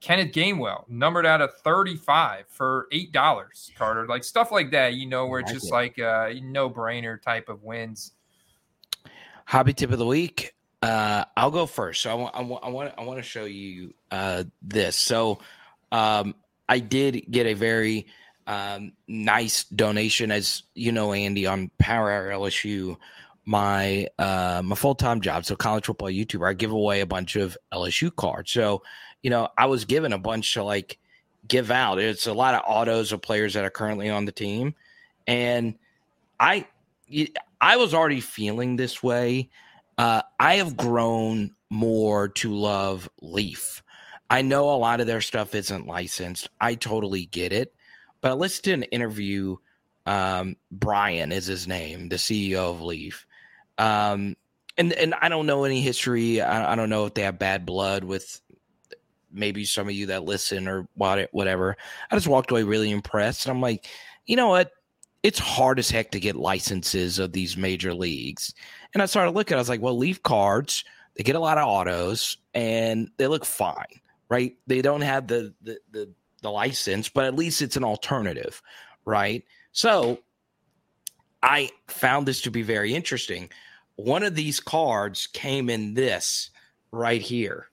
[0.00, 4.94] Kenneth Gainwell, numbered out of 35 for eight dollars, Carter, like stuff like that.
[4.94, 8.12] You know, where it's just like a no brainer type of wins.
[9.46, 10.54] Hobby tip of the week.
[10.82, 12.02] Uh, I'll go first.
[12.02, 14.94] So I want I want I want I want to show you uh, this.
[14.94, 15.40] So
[15.90, 16.34] um,
[16.68, 18.06] I did get a very
[18.48, 22.96] um, nice donation, as you know, Andy, on Power Hour LSU.
[23.44, 27.36] My uh, my full time job, so college football YouTuber, I give away a bunch
[27.36, 28.50] of LSU cards.
[28.50, 28.82] So,
[29.22, 30.98] you know, I was given a bunch to like
[31.46, 31.98] give out.
[31.98, 34.74] It's a lot of autos of players that are currently on the team,
[35.26, 35.74] and
[36.40, 36.66] I
[37.60, 39.50] I was already feeling this way.
[39.98, 43.82] Uh, I have grown more to love Leaf.
[44.30, 46.48] I know a lot of their stuff isn't licensed.
[46.60, 47.74] I totally get it.
[48.20, 49.56] But I listened to an interview.
[50.06, 53.26] Um, Brian is his name, the CEO of Leaf.
[53.76, 54.36] Um,
[54.76, 56.40] and and I don't know any history.
[56.40, 58.40] I, I, don't know if they have bad blood with
[59.30, 61.76] maybe some of you that listen or whatever.
[62.10, 63.86] I just walked away really impressed, and I'm like,
[64.26, 64.70] you know what?
[65.22, 68.54] It's hard as heck to get licenses of these major leagues.
[68.94, 69.56] And I started looking.
[69.56, 70.84] I was like, well, Leaf cards
[71.18, 74.00] they get a lot of autos and they look fine,
[74.30, 74.56] right?
[74.68, 78.62] They don't have the the the the license, but at least it's an alternative,
[79.04, 79.44] right?
[79.72, 80.20] So
[81.42, 83.50] I found this to be very interesting.
[83.96, 86.50] One of these cards came in this
[86.92, 87.68] right here.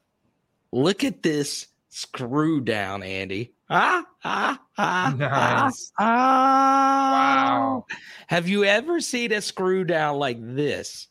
[0.71, 3.53] Look at this screw down, Andy.
[3.69, 5.91] Ah, ah, ah, nice.
[5.97, 7.11] ah, ah.
[7.11, 7.85] Wow.
[8.27, 11.07] Have you ever seen a screw down like this?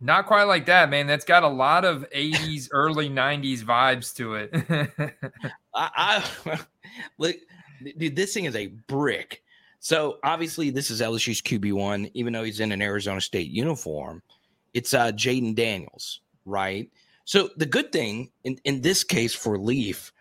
[0.00, 1.06] Not quite like that, man.
[1.06, 5.14] That's got a lot of 80s, early 90s vibes to it.
[5.74, 6.60] I, I
[7.18, 7.36] look,
[7.96, 9.42] dude, this thing is a brick.
[9.80, 14.22] So obviously, this is LSU's QB one, even though he's in an Arizona State uniform.
[14.72, 16.90] It's uh, Jayden Daniels, right?
[17.24, 20.12] So the good thing in, in this case for Leaf,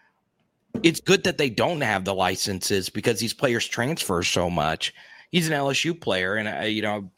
[0.83, 4.93] it's good that they don't have the licenses because these players transfer so much.
[5.31, 7.09] He's an LSU player, and I, you know,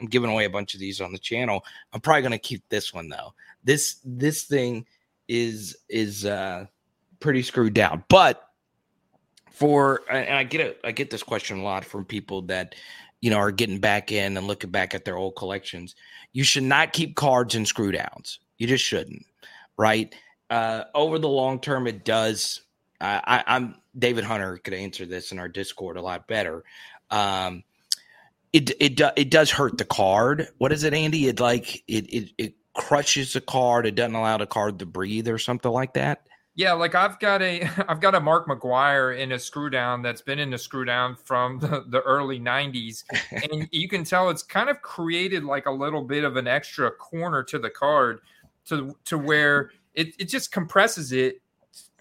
[0.00, 1.64] I'm giving away a bunch of these on the channel.
[1.92, 3.34] I'm probably going to keep this one though.
[3.62, 4.86] This this thing
[5.28, 6.66] is is uh
[7.24, 8.04] pretty screwed down.
[8.10, 8.50] But
[9.50, 12.74] for and I get it, I get this question a lot from people that
[13.22, 15.94] you know are getting back in and looking back at their old collections.
[16.34, 18.40] You should not keep cards in screw downs.
[18.58, 19.24] You just shouldn't,
[19.78, 20.14] right?
[20.50, 22.60] Uh, over the long term, it does.
[23.00, 26.62] I, I'm David Hunter could answer this in our Discord a lot better.
[27.10, 27.64] Um,
[28.52, 30.48] it it it does hurt the card.
[30.58, 31.28] What is it, Andy?
[31.28, 33.86] It like it it it crushes the card.
[33.86, 36.26] It doesn't allow the card to breathe or something like that.
[36.56, 40.22] Yeah, like I've got a I've got a Mark McGwire in a screw down that's
[40.22, 43.04] been in the screw down from the, the early 90s.
[43.32, 46.90] and you can tell it's kind of created like a little bit of an extra
[46.90, 48.20] corner to the card
[48.66, 51.40] to to where it, it just compresses it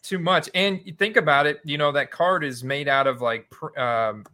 [0.02, 0.50] too much.
[0.54, 4.26] And you think about it, you know, that card is made out of like um,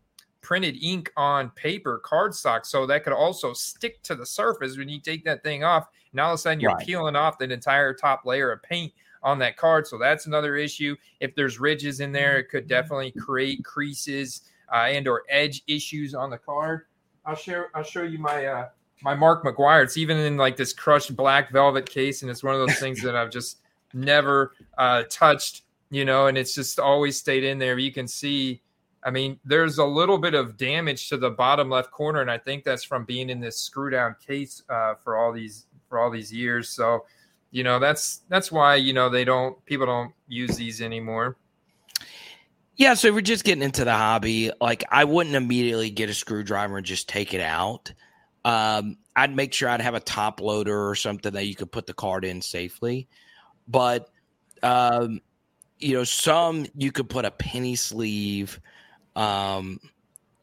[0.42, 5.00] printed ink on paper cardstock so that could also stick to the surface when you
[5.00, 6.86] take that thing off and all of a sudden you're right.
[6.86, 8.92] peeling off that entire top layer of paint
[9.24, 9.88] on that card.
[9.88, 10.96] So that's another issue.
[11.20, 16.14] If there's ridges in there, it could definitely create creases uh, and or edge issues
[16.14, 16.86] on the card.
[17.26, 17.70] I'll share.
[17.76, 18.70] I'll show you my uh,
[19.02, 19.84] my Mark McGwire.
[19.84, 23.02] It's even in like this crushed black velvet case, and it's one of those things
[23.02, 23.60] that I've just
[23.94, 25.64] never uh, touched.
[25.92, 27.78] You know, and it's just always stayed in there.
[27.78, 28.62] You can see.
[29.04, 32.38] I mean, there's a little bit of damage to the bottom left corner, and I
[32.38, 36.12] think that's from being in this screw down case uh, for all these for all
[36.12, 36.70] these years.
[36.70, 37.06] So,
[37.52, 41.38] you know, that's that's why you know they don't people don't use these anymore.
[42.76, 46.14] Yeah, so if we're just getting into the hobby, like I wouldn't immediately get a
[46.14, 47.92] screwdriver and just take it out.
[48.46, 51.88] Um, I'd make sure I'd have a top loader or something that you could put
[51.88, 53.10] the card in safely.
[53.68, 54.10] But
[54.64, 55.20] um,
[55.78, 58.60] you know, some you could put a penny sleeve
[59.16, 59.80] um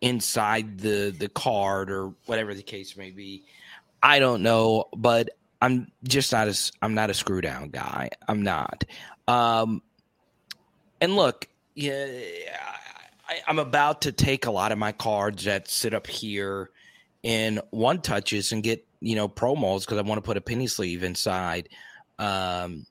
[0.00, 3.44] inside the the card or whatever the case may be.
[4.02, 8.10] I don't know, but I'm just not as I'm not a screw down guy.
[8.28, 8.84] I'm not.
[9.26, 9.82] Um
[11.00, 12.06] and look, yeah,
[13.28, 16.70] I, I'm about to take a lot of my cards that sit up here
[17.22, 20.66] in one touches and get you know promos because I want to put a penny
[20.66, 21.68] sleeve inside.
[22.18, 22.86] Um,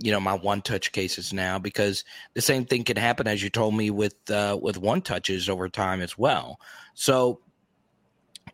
[0.00, 3.50] you know my one touch cases now because the same thing can happen as you
[3.50, 6.60] told me with uh, with one touches over time as well.
[6.94, 7.40] So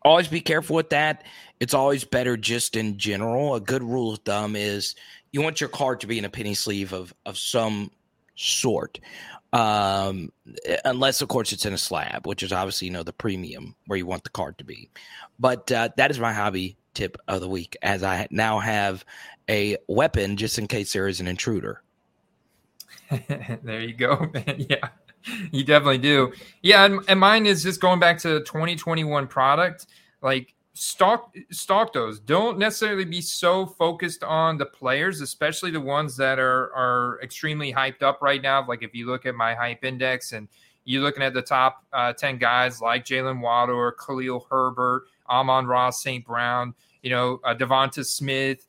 [0.03, 1.25] always be careful with that.
[1.61, 3.55] It's always better just in general.
[3.55, 4.95] A good rule of thumb is
[5.33, 7.91] you want your card to be in a penny sleeve of of some
[8.37, 8.99] sort
[9.55, 10.33] um,
[10.85, 13.97] unless of course it's in a slab, which is obviously you know the premium where
[13.97, 14.91] you want the card to be.
[15.39, 19.05] But uh, that is my hobby tip of the week, as I now have
[19.49, 21.83] a weapon just in case there is an intruder.
[23.63, 24.67] there you go, man.
[24.69, 24.89] Yeah,
[25.53, 26.33] you definitely do.
[26.63, 29.87] Yeah, and, and mine is just going back to 2021 product.
[30.23, 32.21] Like stock stock those.
[32.21, 37.73] Don't necessarily be so focused on the players, especially the ones that are are extremely
[37.73, 38.67] hyped up right now.
[38.67, 40.49] Like if you look at my hype index and
[40.85, 45.89] you're looking at the top uh, 10 guys like Jaylen Waddle or Khalil Herbert, Amon-Ra,
[45.89, 46.27] St.
[46.27, 48.67] Brown, you know, uh, Devonta Smith,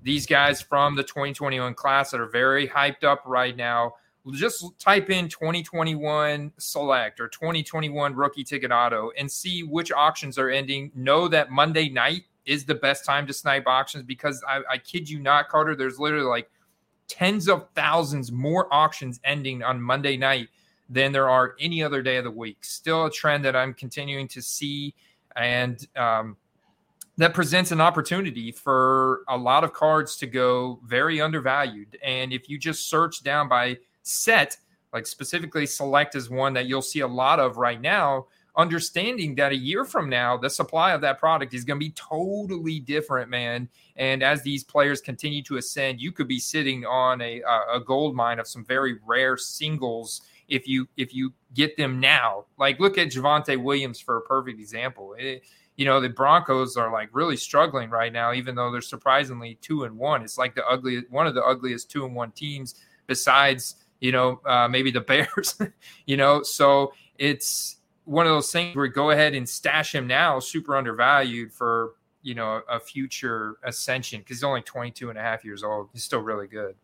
[0.00, 3.94] these guys from the 2021 class that are very hyped up right now
[4.32, 10.50] just type in 2021 select or 2021 rookie ticket auto and see which auctions are
[10.50, 10.90] ending.
[10.94, 15.08] Know that Monday night is the best time to snipe auctions because I, I kid
[15.08, 16.50] you not, Carter, there's literally like
[17.08, 20.48] tens of thousands more auctions ending on Monday night
[20.88, 22.64] than there are any other day of the week.
[22.64, 24.94] Still a trend that I'm continuing to see
[25.36, 26.36] and um,
[27.16, 31.98] that presents an opportunity for a lot of cards to go very undervalued.
[32.04, 34.56] And if you just search down by set,
[34.92, 39.52] like specifically select is one that you'll see a lot of right now, understanding that
[39.52, 43.28] a year from now, the supply of that product is going to be totally different,
[43.28, 43.68] man.
[43.96, 47.42] And as these players continue to ascend, you could be sitting on a,
[47.72, 52.44] a gold mine of some very rare singles if you if you get them now.
[52.58, 55.14] Like look at Javonte Williams for a perfect example.
[55.18, 55.42] It,
[55.74, 59.84] you know the Broncos are like really struggling right now, even though they're surprisingly two
[59.84, 60.22] and one.
[60.22, 64.40] It's like the ugly one of the ugliest two and one teams besides you know,
[64.44, 65.58] uh, maybe the Bears,
[66.06, 66.42] you know.
[66.42, 71.52] So it's one of those things where go ahead and stash him now, super undervalued
[71.52, 75.88] for, you know, a, future ascension because he's only 22 and a half years old.
[75.92, 76.74] He's still really good.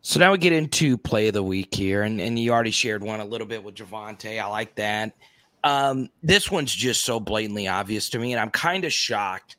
[0.00, 3.02] So now we get into play of the week here, and, and you already shared
[3.02, 4.40] one a little bit with Javonte.
[4.40, 5.16] I like that.
[5.64, 9.56] Um, this one's just so blatantly obvious to me, and I'm kind of shocked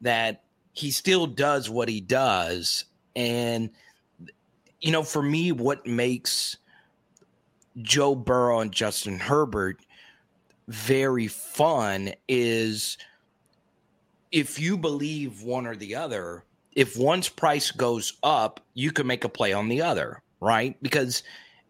[0.00, 2.84] that he still does what he does.
[3.16, 3.70] And–
[4.82, 6.58] you know, for me, what makes
[7.80, 9.80] Joe Burrow and Justin Herbert
[10.68, 12.98] very fun is
[14.32, 19.24] if you believe one or the other, if one's price goes up, you can make
[19.24, 20.76] a play on the other, right?
[20.82, 21.22] Because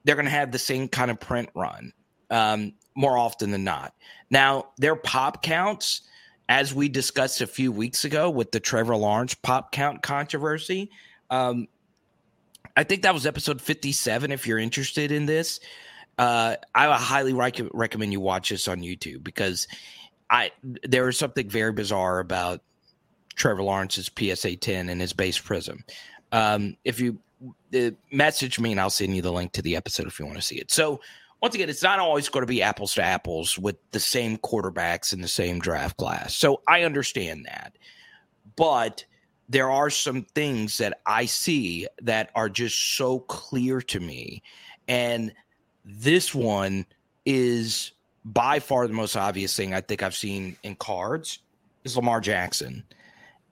[0.04, 1.92] they're going to have the same kind of print run
[2.30, 3.94] um, more often than not.
[4.30, 6.02] Now, their pop counts,
[6.48, 10.90] as we discussed a few weeks ago with the Trevor Lawrence pop count controversy,
[11.30, 11.66] um,
[12.76, 14.32] I think that was episode 57.
[14.32, 15.60] If you're interested in this,
[16.18, 19.68] uh, I highly rec- recommend you watch this on YouTube because
[20.30, 20.50] I
[20.82, 22.62] there is something very bizarre about
[23.34, 25.84] Trevor Lawrence's PSA 10 and his base prism.
[26.32, 27.18] Um, if you
[27.74, 30.38] uh, message me and I'll send you the link to the episode if you want
[30.38, 30.70] to see it.
[30.70, 31.00] So
[31.40, 35.12] once again, it's not always going to be apples to apples with the same quarterbacks
[35.12, 36.34] in the same draft class.
[36.34, 37.76] So I understand that,
[38.54, 39.04] but
[39.49, 44.43] there are some things that I see that are just so clear to me.
[44.88, 45.32] And
[45.84, 46.86] this one
[47.26, 47.93] is
[48.24, 51.38] by far the most obvious thing I think I've seen in cards
[51.84, 52.84] is Lamar Jackson.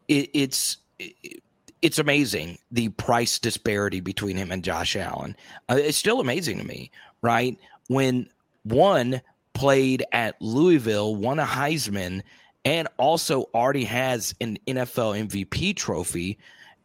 [0.09, 1.43] It, it's it,
[1.83, 5.37] it's amazing the price disparity between him and Josh Allen.
[5.69, 6.91] Uh, it's still amazing to me,
[7.23, 7.59] right?
[7.89, 8.29] When
[8.65, 9.23] one
[9.55, 12.23] played at Louisville, won a Heisman,
[12.65, 16.39] and also already has an NFL MVP trophy,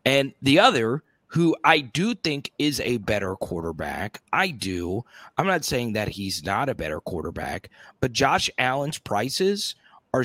[0.06, 4.22] and the other who I do think is a better quarterback.
[4.32, 5.04] I do.
[5.38, 7.70] I'm not saying that he's not a better quarterback,
[8.00, 9.76] but Josh Allen's prices
[10.14, 10.24] are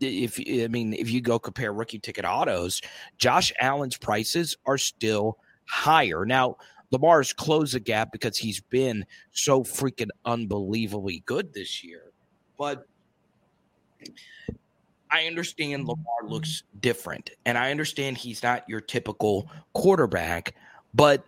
[0.00, 2.80] if I mean if you go compare rookie ticket autos,
[3.18, 5.36] Josh Allen's prices are still
[5.66, 6.24] higher.
[6.24, 6.56] Now,
[6.90, 12.12] Lamar's closed the gap because he's been so freaking unbelievably good this year.
[12.56, 12.86] But
[15.10, 15.90] I understand mm-hmm.
[15.90, 20.54] Lamar looks different, and I understand he's not your typical quarterback,
[20.94, 21.24] but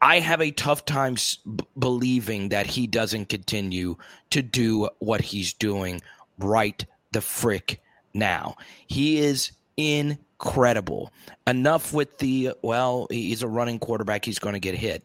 [0.00, 3.96] I have a tough time b- believing that he doesn't continue
[4.30, 6.02] to do what he's doing
[6.38, 7.80] right the frick
[8.12, 8.56] now.
[8.86, 11.10] He is incredible.
[11.46, 14.24] Enough with the, well, he's a running quarterback.
[14.24, 15.04] He's going to get hit.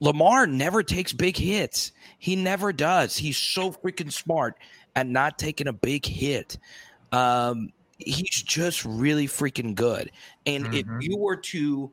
[0.00, 1.92] Lamar never takes big hits.
[2.18, 3.16] He never does.
[3.16, 4.56] He's so freaking smart
[4.96, 6.58] at not taking a big hit.
[7.12, 10.10] Um, he's just really freaking good.
[10.46, 10.74] And mm-hmm.
[10.74, 11.90] if you were to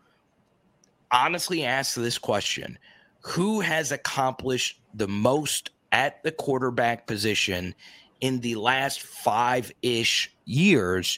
[1.12, 2.78] honestly ask this question,
[3.22, 7.74] who has accomplished the most at the quarterback position
[8.22, 11.18] in the last five ish years.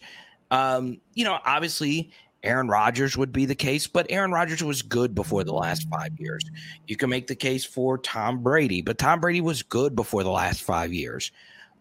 [0.52, 2.12] Um, you know, obviously,
[2.44, 6.18] Aaron Rodgers would be the case, but Aaron Rodgers was good before the last five
[6.20, 6.44] years.
[6.88, 10.32] You can make the case for Tom Brady, but Tom Brady was good before the
[10.32, 11.32] last five years.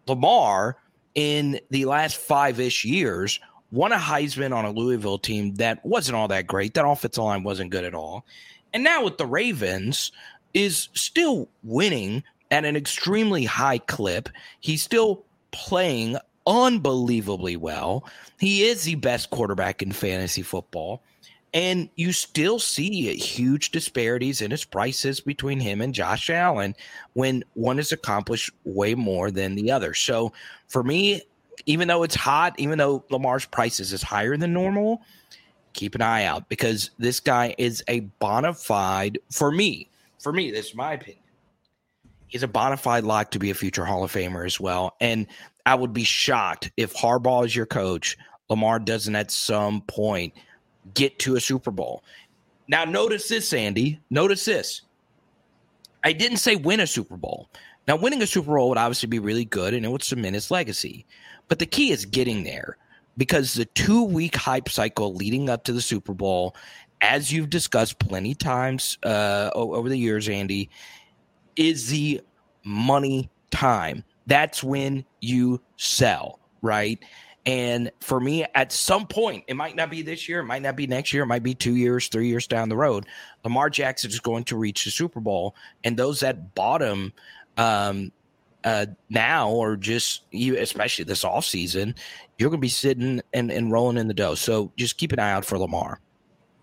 [0.07, 0.77] Lamar,
[1.17, 3.39] in the last five ish years,
[3.71, 6.75] won a Heisman on a Louisville team that wasn't all that great.
[6.75, 8.23] That offensive line wasn't good at all.
[8.71, 10.11] And now with the Ravens,
[10.53, 14.29] is still winning at an extremely high clip.
[14.59, 18.07] He's still playing unbelievably well.
[18.39, 21.01] He is the best quarterback in fantasy football.
[21.53, 26.75] And you still see huge disparities in his prices between him and Josh Allen
[27.13, 29.93] when one has accomplished way more than the other.
[29.93, 30.33] So
[30.67, 31.21] for me,
[31.65, 35.01] even though it's hot, even though Lamar's prices is higher than normal,
[35.73, 39.89] keep an eye out because this guy is a bona fide, for me,
[40.19, 41.23] for me, this is my opinion
[42.27, 44.95] he's a bona fide lock to be a future Hall of Famer as well.
[44.99, 45.27] And
[45.65, 48.17] I would be shocked if Harbaugh is your coach,
[48.49, 50.33] Lamar doesn't at some point
[50.93, 52.03] get to a Super Bowl.
[52.67, 53.99] Now, notice this, Andy.
[54.09, 54.81] Notice this.
[56.03, 57.49] I didn't say win a Super Bowl.
[57.87, 60.51] Now, winning a Super Bowl would obviously be really good and it would cement his
[60.51, 61.05] legacy.
[61.47, 62.77] But the key is getting there
[63.17, 66.55] because the two week hype cycle leading up to the Super Bowl,
[67.01, 70.69] as you've discussed plenty times uh, over the years, Andy,
[71.55, 72.21] is the
[72.63, 74.03] money time.
[74.27, 76.99] That's when you sell, right?
[77.47, 80.75] And for me, at some point, it might not be this year, it might not
[80.75, 83.05] be next year, it might be two years, three years down the road.
[83.45, 87.13] Lamar Jackson is going to reach the Super Bowl, and those that bought him
[87.55, 88.11] um,
[88.65, 91.95] uh, now, or just you, especially this off season,
[92.37, 94.35] you're going to be sitting and, and rolling in the dough.
[94.35, 96.01] So just keep an eye out for Lamar.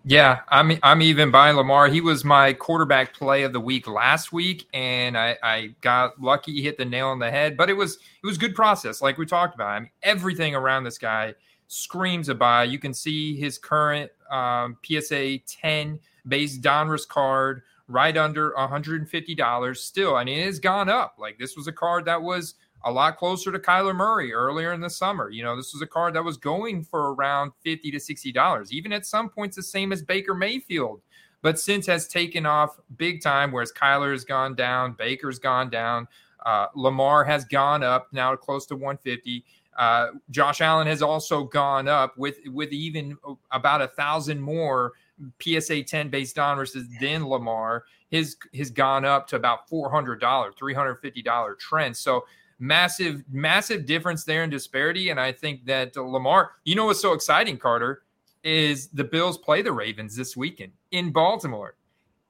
[0.07, 1.87] Yeah, I'm I'm even buying Lamar.
[1.87, 6.53] He was my quarterback play of the week last week, and I, I got lucky,
[6.53, 7.57] he hit the nail on the head.
[7.57, 9.69] But it was it was good process, like we talked about.
[9.69, 11.33] I mean, everything around this guy
[11.65, 12.65] screams a buy.
[12.65, 19.77] You can see his current um, PSA 10 base Donruss card right under $150.
[19.77, 21.15] Still, I mean, it has gone up.
[21.17, 22.53] Like this was a card that was
[22.85, 25.29] a lot closer to Kyler Murray earlier in the summer.
[25.31, 28.93] You know, this was a card that was going for around 50 to $60, even
[28.93, 31.01] at some points the same as Baker Mayfield.
[31.41, 36.07] But since has taken off big time, whereas Kyler has gone down, Baker's gone down,
[36.45, 39.43] uh, Lamar has gone up now close to 150.
[39.77, 43.17] Uh, Josh Allen has also gone up with with even
[43.51, 44.93] about a thousand more
[45.41, 47.83] PSA 10 base Donruss then Lamar.
[48.09, 51.97] His has gone up to about four hundred dollar, three hundred fifty dollar trend.
[51.97, 52.25] So
[52.59, 55.09] massive, massive difference there in disparity.
[55.09, 58.03] And I think that Lamar, you know what's so exciting, Carter,
[58.43, 61.75] is the Bills play the Ravens this weekend in Baltimore.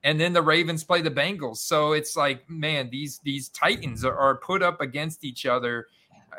[0.03, 1.57] And then the Ravens play the Bengals.
[1.57, 5.87] So it's like, man, these these Titans are, are put up against each other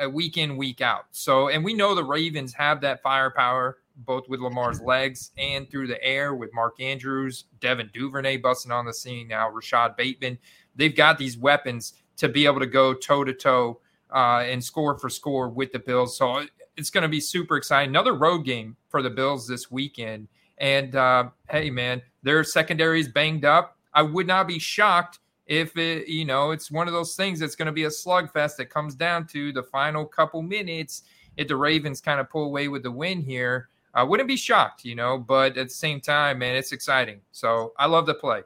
[0.03, 1.07] uh, week in, week out.
[1.11, 5.87] So, and we know the Ravens have that firepower both with Lamar's legs and through
[5.87, 10.39] the air with Mark Andrews, Devin Duvernay busting on the scene now, Rashad Bateman.
[10.75, 13.81] They've got these weapons to be able to go toe to toe
[14.15, 16.17] and score for score with the Bills.
[16.17, 16.43] So
[16.77, 17.91] it's going to be super exciting.
[17.91, 20.29] Another road game for the Bills this weekend.
[20.59, 23.77] And uh, hey, man, their secondary is banged up.
[23.93, 27.55] I would not be shocked if it, you know, it's one of those things that's
[27.55, 31.03] going to be a slugfest that comes down to the final couple minutes.
[31.37, 34.85] If the Ravens kind of pull away with the win here, I wouldn't be shocked,
[34.85, 37.21] you know, but at the same time, man, it's exciting.
[37.33, 38.43] So I love the play.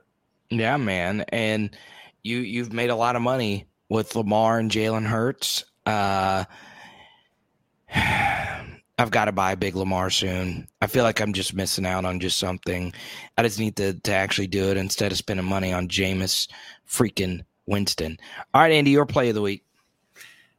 [0.51, 1.25] Yeah, man.
[1.31, 1.77] And
[2.23, 5.64] you you've made a lot of money with Lamar and Jalen Hurts.
[5.87, 6.45] Uh
[9.01, 10.68] I've got to buy big Lamar soon.
[10.83, 12.93] I feel like I'm just missing out on just something.
[13.39, 16.49] I just need to, to actually do it instead of spending money on Jameis
[16.87, 18.18] freaking Winston.
[18.53, 19.64] All right, Andy, your play of the week.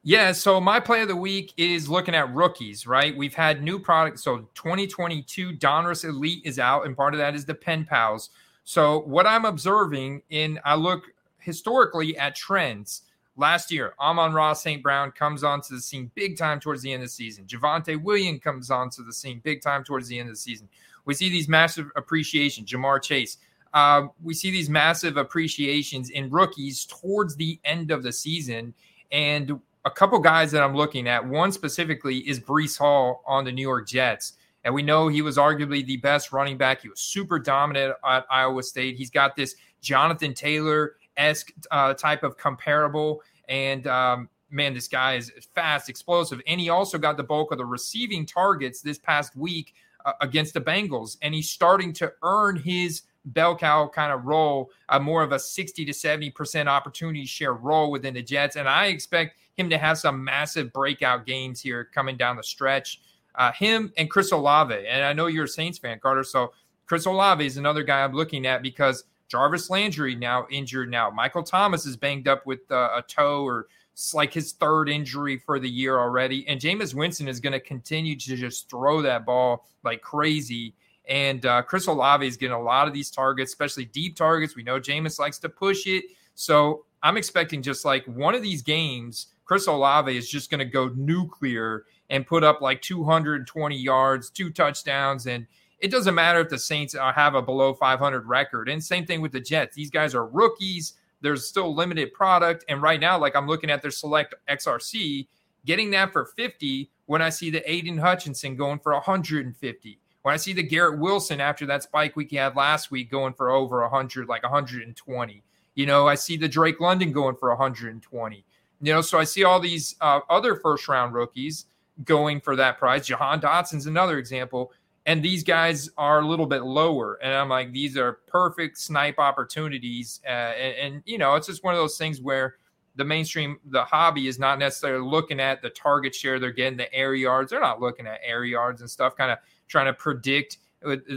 [0.02, 3.16] Yeah, so my play of the week is looking at rookies, right?
[3.16, 4.24] We've had new products.
[4.24, 8.30] So 2022 Donruss Elite is out, and part of that is the Pen Pals.
[8.64, 11.04] So what I'm observing in I look
[11.42, 13.02] historically at trends.
[13.36, 14.82] Last year, Amon-Ra St.
[14.82, 17.46] Brown comes onto the scene big time towards the end of the season.
[17.46, 20.68] Javonte Williams comes onto the scene big time towards the end of the season.
[21.06, 22.70] We see these massive appreciations.
[22.70, 23.38] Ja'Marr Chase.
[23.72, 28.74] Uh, we see these massive appreciations in rookies towards the end of the season.
[29.10, 33.52] And a couple guys that I'm looking at, one specifically is Breece Hall on the
[33.52, 34.34] New York Jets.
[34.64, 36.82] And we know he was arguably the best running back.
[36.82, 38.96] He was super dominant at Iowa State.
[38.96, 43.22] He's got this Jonathan Taylor esque uh, type of comparable.
[43.48, 46.40] And um, man, this guy is fast, explosive.
[46.46, 50.54] And he also got the bulk of the receiving targets this past week uh, against
[50.54, 51.16] the Bengals.
[51.22, 55.38] And he's starting to earn his bell cow kind of role, uh, more of a
[55.38, 58.56] 60 to 70% opportunity share role within the Jets.
[58.56, 63.00] And I expect him to have some massive breakout games here coming down the stretch.
[63.34, 64.74] Uh, him and Chris Olave.
[64.86, 66.24] And I know you're a Saints fan, Carter.
[66.24, 66.52] So
[66.86, 71.08] Chris Olave is another guy I'm looking at because Jarvis Landry now injured now.
[71.08, 75.38] Michael Thomas is banged up with uh, a toe or it's like his third injury
[75.38, 76.46] for the year already.
[76.48, 80.74] And Jameis Winston is going to continue to just throw that ball like crazy.
[81.08, 84.54] And uh, Chris Olave is getting a lot of these targets, especially deep targets.
[84.54, 86.04] We know Jameis likes to push it.
[86.34, 90.66] So I'm expecting just like one of these games, Chris Olave is just going to
[90.66, 95.46] go nuclear and put up like 220 yards, two touchdowns, and–
[95.82, 98.68] it doesn't matter if the Saints have a below 500 record.
[98.68, 99.74] And same thing with the Jets.
[99.74, 100.94] These guys are rookies.
[101.20, 102.64] There's still limited product.
[102.68, 105.26] And right now, like I'm looking at their select XRC,
[105.66, 109.98] getting that for 50 when I see the Aidan Hutchinson going for 150.
[110.22, 113.34] When I see the Garrett Wilson after that spike week he had last week going
[113.34, 115.42] for over 100, like 120.
[115.74, 118.44] You know, I see the Drake London going for 120.
[118.80, 121.66] You know, so I see all these uh, other first round rookies
[122.04, 123.06] going for that prize.
[123.06, 124.72] Jahan Dotson's another example
[125.06, 129.18] and these guys are a little bit lower and i'm like these are perfect snipe
[129.18, 132.56] opportunities uh, and, and, you know it's just one of those things where
[132.96, 136.92] the mainstream the hobby is not necessarily looking at the target share they're getting the
[136.94, 137.50] air yards.
[137.50, 139.38] They're not looking at air yards and stuff kind of
[139.68, 140.58] trying to predict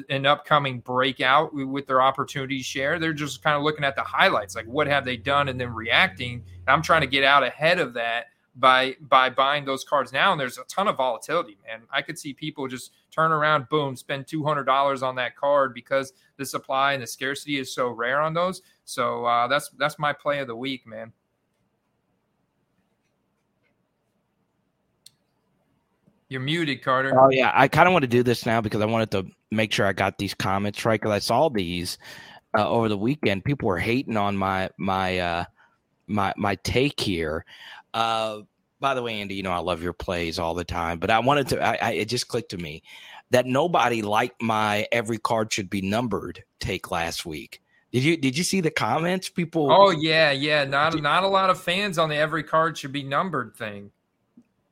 [0.10, 3.00] an upcoming breakout with their opportunity share.
[3.00, 5.74] They're just kind of looking at the highlights like what have they done and then
[5.74, 6.44] reacting.
[6.68, 10.40] I'm trying to get out ahead of that by by buying those cards now and
[10.40, 11.82] there's a ton of volatility man.
[11.92, 16.46] I could see people just turn around boom spend $200 on that card because the
[16.46, 18.62] supply and the scarcity is so rare on those.
[18.86, 21.12] So uh, that's that's my play of the week man.
[26.30, 27.14] You're muted carter.
[27.20, 27.52] Oh yeah.
[27.54, 29.94] I kind of want to do this now because i wanted to make sure i
[29.94, 31.98] got these comments right because i saw these
[32.58, 33.44] uh, over the weekend.
[33.44, 35.44] People were hating on my my uh
[36.08, 37.46] my my take here
[37.96, 38.42] uh,
[38.80, 41.20] by the way, Andy, you know I love your plays all the time, but I
[41.20, 41.66] wanted to.
[41.66, 42.84] I, I it just clicked to me
[43.32, 47.62] that nobody liked my every card should be numbered take last week.
[47.92, 49.30] Did you did you see the comments?
[49.30, 49.72] People.
[49.72, 50.66] Oh yeah, yeah.
[50.66, 53.92] Not not a lot of fans on the every card should be numbered thing.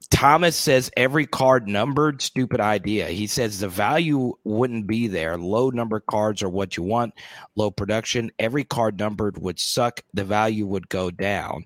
[0.10, 3.08] Thomas says every card numbered, stupid idea.
[3.08, 5.38] He says the value wouldn't be there.
[5.38, 7.14] Low number cards are what you want,
[7.56, 8.32] low production.
[8.38, 10.02] Every card numbered would suck.
[10.14, 11.64] The value would go down.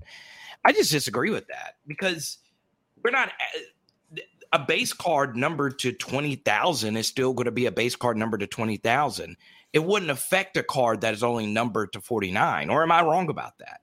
[0.65, 2.37] I just disagree with that because
[3.03, 3.31] we're not
[4.53, 8.37] a base card numbered to 20,000 is still going to be a base card number
[8.37, 9.37] to 20,000.
[9.73, 12.69] It wouldn't affect a card that is only numbered to 49.
[12.69, 13.81] Or am I wrong about that?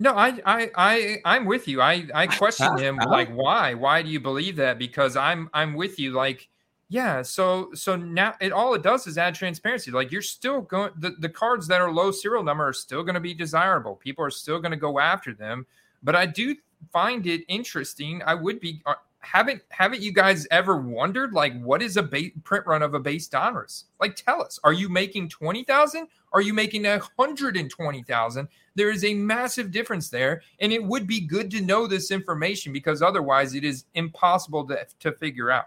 [0.00, 1.80] No, I, I, I, I'm with you.
[1.80, 3.74] I, I question him like, why?
[3.74, 4.78] Why do you believe that?
[4.78, 6.12] Because I'm, I'm with you.
[6.12, 6.48] Like,
[6.88, 7.22] yeah.
[7.22, 9.90] So, so now it all it does is add transparency.
[9.90, 10.92] Like, you're still going.
[10.96, 13.96] The, the cards that are low serial number are still going to be desirable.
[13.96, 15.66] People are still going to go after them.
[16.02, 16.56] But I do
[16.92, 18.22] find it interesting.
[18.24, 22.32] I would be uh, haven't haven't you guys ever wondered like what is a base,
[22.44, 23.84] print run of a base Donruss?
[24.00, 26.08] Like tell us, are you making 20,000?
[26.32, 28.48] Are you making 120,000?
[28.74, 32.72] There is a massive difference there and it would be good to know this information
[32.72, 35.66] because otherwise it is impossible to, to figure out.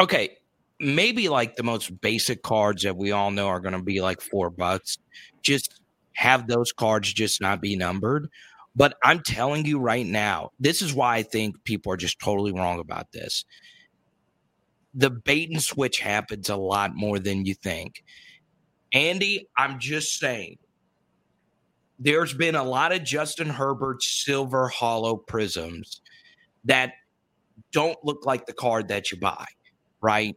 [0.00, 0.38] Okay,
[0.80, 4.20] maybe like the most basic cards that we all know are going to be like
[4.20, 4.98] 4 bucks.
[5.42, 5.80] Just
[6.14, 8.28] have those cards just not be numbered
[8.76, 12.52] but I'm telling you right now, this is why I think people are just totally
[12.52, 13.44] wrong about this.
[14.94, 18.04] the bait and switch happens a lot more than you think.
[18.92, 20.58] Andy, I'm just saying,
[21.98, 26.00] there's been a lot of Justin Herbert silver holo prisms
[26.64, 26.92] that
[27.72, 29.46] don't look like the card that you buy,
[30.00, 30.36] right?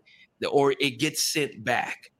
[0.52, 2.12] Or it gets sent back.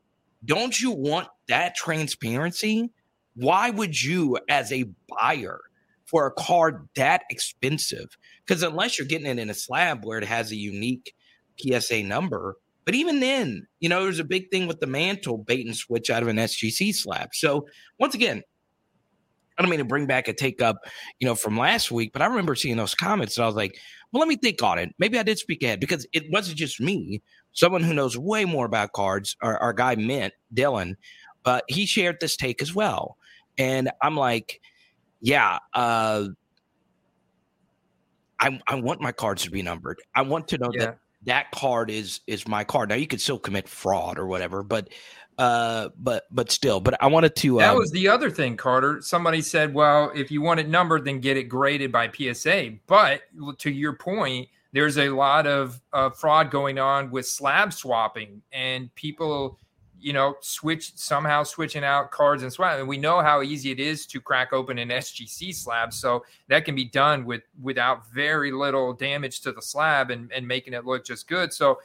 [0.46, 2.92] Don't you want that transparency?
[3.36, 5.60] Why would you, as a buyer,
[6.06, 8.18] for a card that expensive?
[8.46, 11.16] Because unless you're getting it in a slab where it has a unique
[11.60, 15.66] PSA number, but even then, you know, there's a big thing with the mantle bait
[15.66, 17.30] and switch out of an SGC slab.
[17.34, 17.66] So
[17.98, 18.44] once again,
[19.58, 20.78] I don't mean to bring back a take up,
[21.20, 23.78] you know, from last week, but I remember seeing those comments and I was like,
[24.12, 24.94] well, let me think on it.
[25.00, 27.22] Maybe I did speak ahead because it wasn't just me.
[27.54, 30.96] Someone who knows way more about cards, our, our guy Mint, Dylan,
[31.44, 33.18] but he shared this take as well.
[33.58, 34.60] And I'm like,
[35.22, 36.26] yeah, uh,
[38.40, 40.02] I, I want my cards to be numbered.
[40.16, 40.86] I want to know yeah.
[40.86, 42.90] that that card is is my card.
[42.90, 44.90] Now you could still commit fraud or whatever, but
[45.38, 49.02] uh but but still but i wanted to that um, was the other thing carter
[49.02, 53.22] somebody said well if you want it numbered then get it graded by psa but
[53.58, 58.94] to your point there's a lot of uh, fraud going on with slab swapping and
[58.96, 59.58] people
[60.04, 62.78] you know, switch somehow switching out cards and swap.
[62.78, 65.94] And we know how easy it is to crack open an SGC slab.
[65.94, 70.46] So that can be done with without very little damage to the slab and, and
[70.46, 71.54] making it look just good.
[71.54, 71.80] So,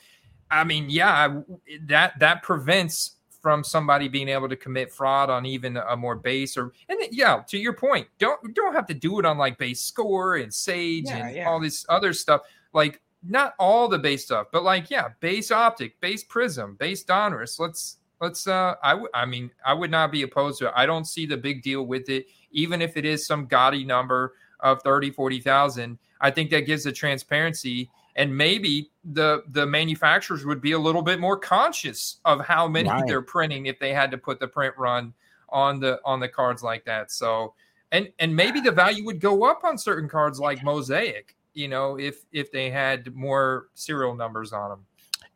[0.50, 1.42] I mean, yeah,
[1.82, 6.56] that that prevents from somebody being able to commit fraud on even a more base
[6.56, 9.80] or and yeah, to your point, don't don't have to do it on like base
[9.80, 11.48] score and sage yeah, and yeah.
[11.48, 12.40] all this other stuff.
[12.72, 17.58] Like not all the base stuff, but like yeah, base optic, base prism, base Donruss.
[17.58, 20.86] Let's let's uh I, w- I mean i would not be opposed to it i
[20.86, 24.82] don't see the big deal with it even if it is some gaudy number of
[24.82, 30.72] 30 40,000 i think that gives the transparency and maybe the the manufacturers would be
[30.72, 33.06] a little bit more conscious of how many right.
[33.06, 35.12] they're printing if they had to put the print run
[35.50, 37.54] on the on the cards like that so
[37.92, 41.98] and and maybe the value would go up on certain cards like mosaic you know
[41.98, 44.86] if if they had more serial numbers on them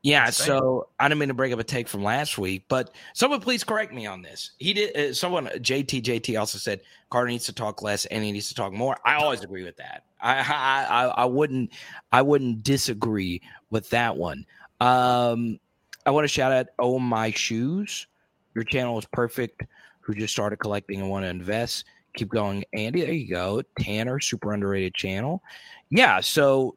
[0.05, 3.41] yeah, so I didn't mean to bring up a take from last week, but someone
[3.41, 4.51] please correct me on this.
[4.59, 4.97] He did.
[4.97, 8.55] Uh, someone JT JT also said Carter needs to talk less and he needs to
[8.55, 8.97] talk more.
[9.05, 10.03] I always agree with that.
[10.20, 11.70] I I I, wouldn't
[12.11, 14.45] I wouldn't disagree with that one.
[14.81, 15.61] Um,
[16.05, 18.09] I want to shout out Oh My Shoes.
[18.57, 19.62] Your channel is perfect.
[20.01, 21.85] Who just started collecting and want to invest?
[22.15, 23.03] Keep going, Andy.
[23.03, 23.63] There you go.
[23.79, 25.43] Tanner, super underrated channel.
[25.91, 26.21] Yeah.
[26.21, 26.77] So,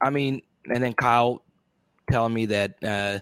[0.00, 1.42] I mean, and then Kyle
[2.10, 3.18] telling me that uh,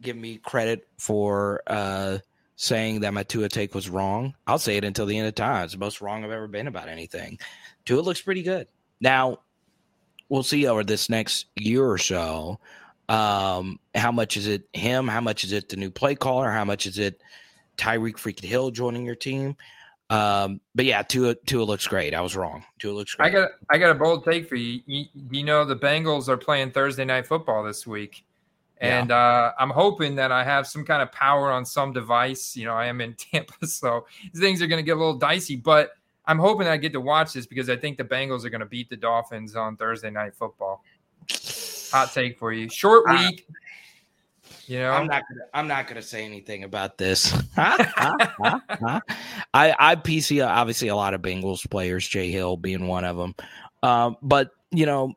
[0.00, 2.18] give me credit for uh,
[2.56, 4.34] saying that my Tua take was wrong.
[4.46, 5.64] I'll say it until the end of time.
[5.64, 7.38] It's the most wrong I've ever been about anything.
[7.86, 8.68] Tua looks pretty good.
[9.00, 9.38] Now,
[10.28, 12.60] we'll see over this next year or so.
[13.08, 15.08] Um, how much is it him?
[15.08, 16.50] How much is it the new play caller?
[16.50, 17.22] How much is it
[17.76, 19.56] Tyreek freaking Hill joining your team?
[20.10, 22.14] Um, but yeah, Tua Tua looks great.
[22.14, 22.64] I was wrong.
[22.80, 23.26] Tua looks great.
[23.26, 24.80] I got I got a bold take for you.
[24.84, 28.24] You, you know the Bengals are playing Thursday night football this week.
[28.80, 29.16] And yeah.
[29.16, 32.56] uh, I'm hoping that I have some kind of power on some device.
[32.56, 35.56] You know, I am in Tampa, so things are going to get a little dicey.
[35.56, 35.92] But
[36.26, 38.66] I'm hoping I get to watch this because I think the Bengals are going to
[38.66, 40.82] beat the Dolphins on Thursday night football.
[41.92, 42.68] Hot take for you.
[42.68, 43.46] Short week.
[43.48, 43.52] Uh,
[44.70, 47.36] you know, I'm not gonna I'm not gonna say anything about this.
[47.56, 49.00] I
[49.52, 53.34] I PC obviously a lot of Bengals players, Jay Hill being one of them.
[53.82, 55.14] Um, but you know,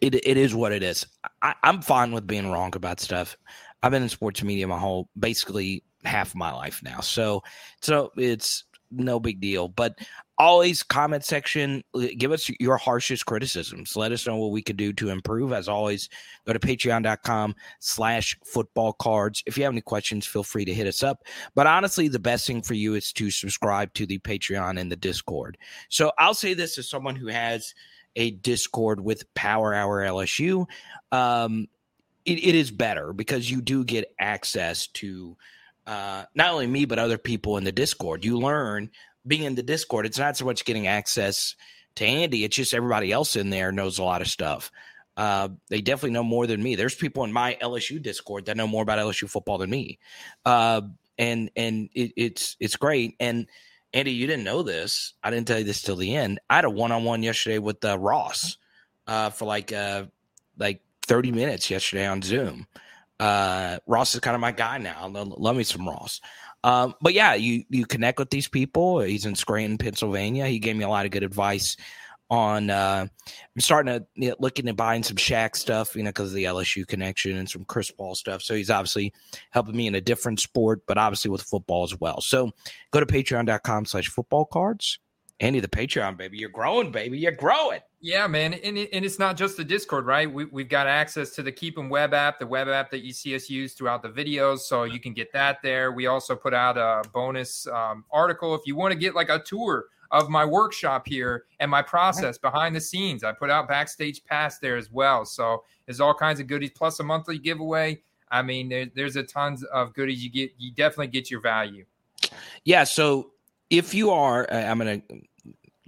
[0.00, 1.06] it it is what it is.
[1.42, 3.36] I, I'm fine with being wrong about stuff.
[3.82, 7.00] I've been in sports media my whole basically half my life now.
[7.00, 7.42] So
[7.82, 9.68] so it's no big deal.
[9.68, 9.98] But
[10.42, 11.84] always comment section
[12.18, 13.96] give us your harshest criticisms.
[13.96, 15.52] Let us know what we could do to improve.
[15.52, 16.08] As always
[16.46, 19.42] go to patreon.com slash football cards.
[19.46, 21.24] If you have any questions feel free to hit us up.
[21.54, 24.96] But honestly the best thing for you is to subscribe to the patreon and the
[24.96, 25.56] discord.
[25.88, 27.74] So i'll say this as someone who has
[28.16, 30.66] a discord with power hour lsu
[31.12, 31.66] um,
[32.24, 35.36] it, it is better because you do get access to
[35.86, 38.24] uh, not only me but other people in the discord.
[38.24, 38.90] You learn
[39.26, 41.54] being in the Discord, it's not so much getting access
[41.96, 44.70] to Andy, it's just everybody else in there knows a lot of stuff.
[45.16, 46.74] Uh, they definitely know more than me.
[46.74, 49.98] There's people in my LSU Discord that know more about LSU football than me,
[50.46, 50.80] uh,
[51.18, 53.14] and and it, it's it's great.
[53.20, 53.46] And
[53.92, 55.12] Andy, you didn't know this.
[55.22, 56.40] I didn't tell you this till the end.
[56.48, 58.56] I had a one on one yesterday with uh, Ross
[59.06, 60.06] uh, for like uh,
[60.58, 62.66] like 30 minutes yesterday on Zoom.
[63.20, 65.06] Uh, Ross is kind of my guy now.
[65.08, 66.20] Love me some Ross.
[66.64, 69.00] Um, but yeah, you you connect with these people.
[69.00, 70.46] He's in Scranton, Pennsylvania.
[70.46, 71.76] He gave me a lot of good advice
[72.30, 72.70] on.
[72.70, 76.30] Uh, I'm starting to you know, looking at buying some Shaq stuff, you know, because
[76.30, 78.42] of the LSU connection and some Chris Paul stuff.
[78.42, 79.12] So he's obviously
[79.50, 82.20] helping me in a different sport, but obviously with football as well.
[82.20, 82.50] So
[82.92, 84.98] go to patreon.com slash football cards.
[85.42, 86.38] Andy, the Patreon, baby.
[86.38, 87.18] You're growing, baby.
[87.18, 87.80] You're growing.
[88.00, 88.54] Yeah, man.
[88.54, 90.32] And, it, and it's not just the Discord, right?
[90.32, 93.12] We, we've got access to the Keep 'em web app, the web app that you
[93.12, 94.60] see us use throughout the videos.
[94.60, 95.90] So you can get that there.
[95.90, 99.40] We also put out a bonus um, article if you want to get like a
[99.40, 103.24] tour of my workshop here and my process behind the scenes.
[103.24, 105.24] I put out backstage pass there as well.
[105.24, 108.00] So there's all kinds of goodies plus a monthly giveaway.
[108.30, 110.52] I mean, there, there's a tons of goodies you get.
[110.56, 111.84] You definitely get your value.
[112.64, 112.84] Yeah.
[112.84, 113.32] So
[113.70, 115.22] if you are, I'm going to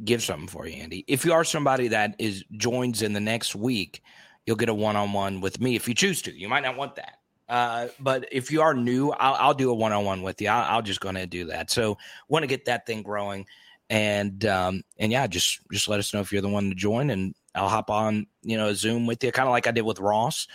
[0.03, 1.05] give something for you, Andy.
[1.07, 4.03] If you are somebody that is joins in the next week,
[4.47, 6.33] you'll get a one on one with me if you choose to.
[6.33, 7.19] You might not want that.
[7.49, 10.49] Uh, but if you are new, I'll, I'll do a one on one with you.
[10.49, 11.71] I'll, I'll just go ahead and do that.
[11.71, 13.47] So want to get that thing growing,
[13.91, 17.11] and um, and yeah, just just let us know if you're the one to join,
[17.11, 20.01] and I'll hop on you know Zoom with you, kind of like I did with
[20.01, 20.49] Ross.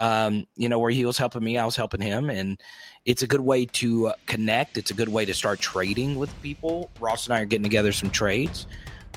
[0.00, 2.60] Um, you know where he was helping me, I was helping him, and
[3.04, 4.78] it's a good way to uh, connect.
[4.78, 6.90] It's a good way to start trading with people.
[7.00, 8.66] Ross and I are getting together some trades.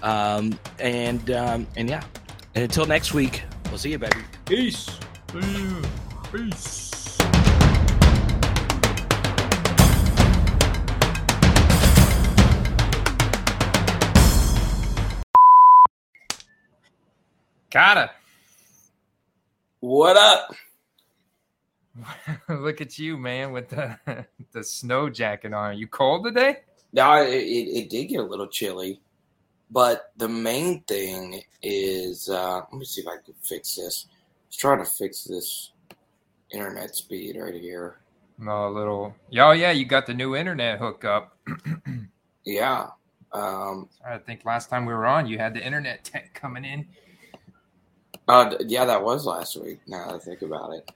[0.03, 2.03] Um, and um, and yeah.
[2.55, 4.17] And until next week, we'll see you, baby.
[4.45, 4.89] Peace.
[6.31, 7.17] Peace.
[17.69, 18.11] Gotta.
[19.79, 20.55] What up?
[22.49, 23.97] Look at you, man, with the
[24.51, 25.71] the snow jacket on.
[25.71, 26.57] Are you cold today?
[26.93, 29.01] No, it, it, it did get a little chilly.
[29.69, 34.05] But the main thing is, uh, let me see if I can fix this.
[34.09, 34.13] I
[34.47, 35.71] was trying to fix this
[36.51, 37.97] internet speed right here.
[38.39, 39.15] No, a little.
[39.39, 41.35] Oh yeah, you got the new internet hookup.
[42.45, 42.87] yeah.
[43.33, 46.87] Um, I think last time we were on, you had the internet tech coming in.
[48.27, 49.79] Uh, yeah, that was last week.
[49.87, 50.91] Now that I think about it.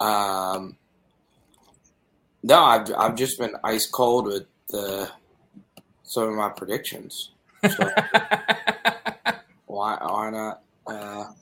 [0.00, 0.76] Um,
[2.42, 5.10] no, I've I've just been ice cold with the
[6.04, 7.30] some of my predictions.
[7.62, 7.84] So
[9.66, 10.62] why why not?
[10.86, 11.32] Uh,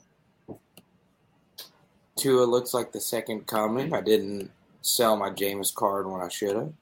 [2.17, 3.93] Tua looks like the second coming.
[3.93, 4.51] I didn't
[4.81, 6.73] sell my Jameis card when I should have.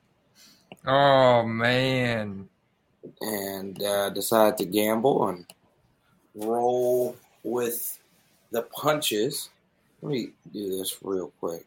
[0.85, 2.49] Oh man!
[3.21, 5.45] And uh, decided to gamble and
[6.33, 7.99] roll with
[8.51, 9.49] the punches.
[10.01, 11.65] Let me do this real quick.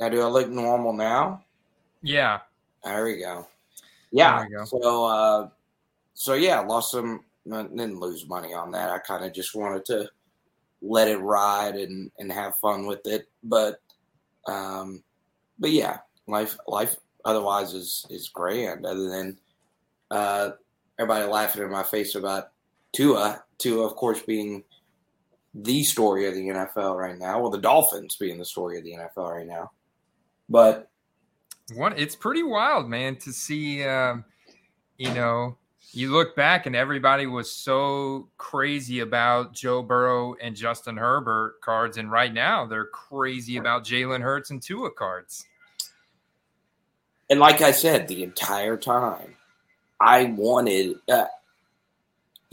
[0.00, 1.44] Now, do I look normal now?
[2.02, 2.40] Yeah.
[2.82, 3.46] There we go.
[4.10, 4.46] Yeah.
[4.48, 4.64] Go.
[4.64, 5.48] So, uh,
[6.14, 8.90] so yeah, lost some, didn't lose money on that.
[8.90, 10.08] I kind of just wanted to
[10.82, 13.28] let it ride and, and have fun with it.
[13.44, 13.80] But,
[14.46, 15.02] um,
[15.58, 19.38] but yeah, life, life otherwise is, is grand other than,
[20.10, 20.50] uh,
[20.98, 22.50] everybody laughing in my face about
[22.92, 24.62] Tua, Tua, of course, being
[25.54, 27.40] the story of the NFL right now.
[27.40, 29.70] Well, the Dolphins being the story of the NFL right now.
[30.48, 30.90] But
[31.74, 33.84] one, it's pretty wild, man, to see.
[33.84, 34.24] Um,
[34.98, 35.56] you know,
[35.92, 41.96] you look back and everybody was so crazy about Joe Burrow and Justin Herbert cards,
[41.96, 45.46] and right now they're crazy about Jalen Hurts and Tua cards.
[47.30, 49.34] And like I said, the entire time,
[50.00, 50.96] I wanted.
[51.08, 51.26] Uh,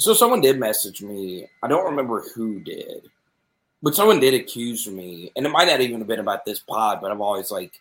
[0.02, 1.48] so someone did message me.
[1.62, 3.10] I don't remember who did,
[3.84, 7.00] but someone did accuse me, and it might not even have been about this pod,
[7.02, 7.80] but I've always like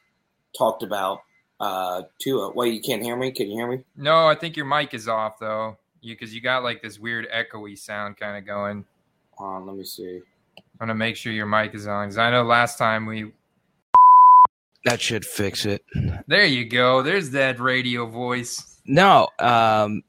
[0.56, 1.22] talked about
[1.60, 2.52] uh Tua.
[2.52, 3.30] Wait, you can't hear me?
[3.32, 3.82] Can you hear me?
[3.96, 5.78] No, I think your mic is off though.
[6.02, 8.84] You because you got like this weird echoey sound kind of going.
[9.38, 10.20] On, let me see.
[10.58, 13.32] I'm gonna make sure your mic is on because I know last time we.
[14.84, 15.82] That should fix it.
[16.26, 17.02] There you go.
[17.02, 18.80] There's that radio voice.
[18.86, 20.02] No, um,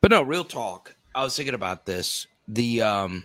[0.00, 0.93] but no, real talk.
[1.14, 2.26] I was thinking about this.
[2.48, 3.24] The um,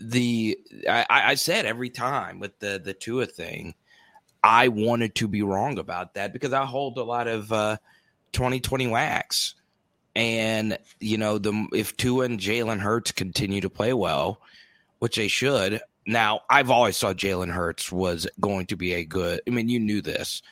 [0.00, 0.58] the
[0.88, 3.74] I, I said every time with the the Tua thing,
[4.42, 7.76] I wanted to be wrong about that because I hold a lot of uh,
[8.32, 9.54] 2020 wax,
[10.16, 14.40] and you know the if Tua and Jalen Hurts continue to play well,
[14.98, 15.80] which they should.
[16.06, 19.40] Now I've always thought Jalen Hurts was going to be a good.
[19.46, 20.42] I mean, you knew this.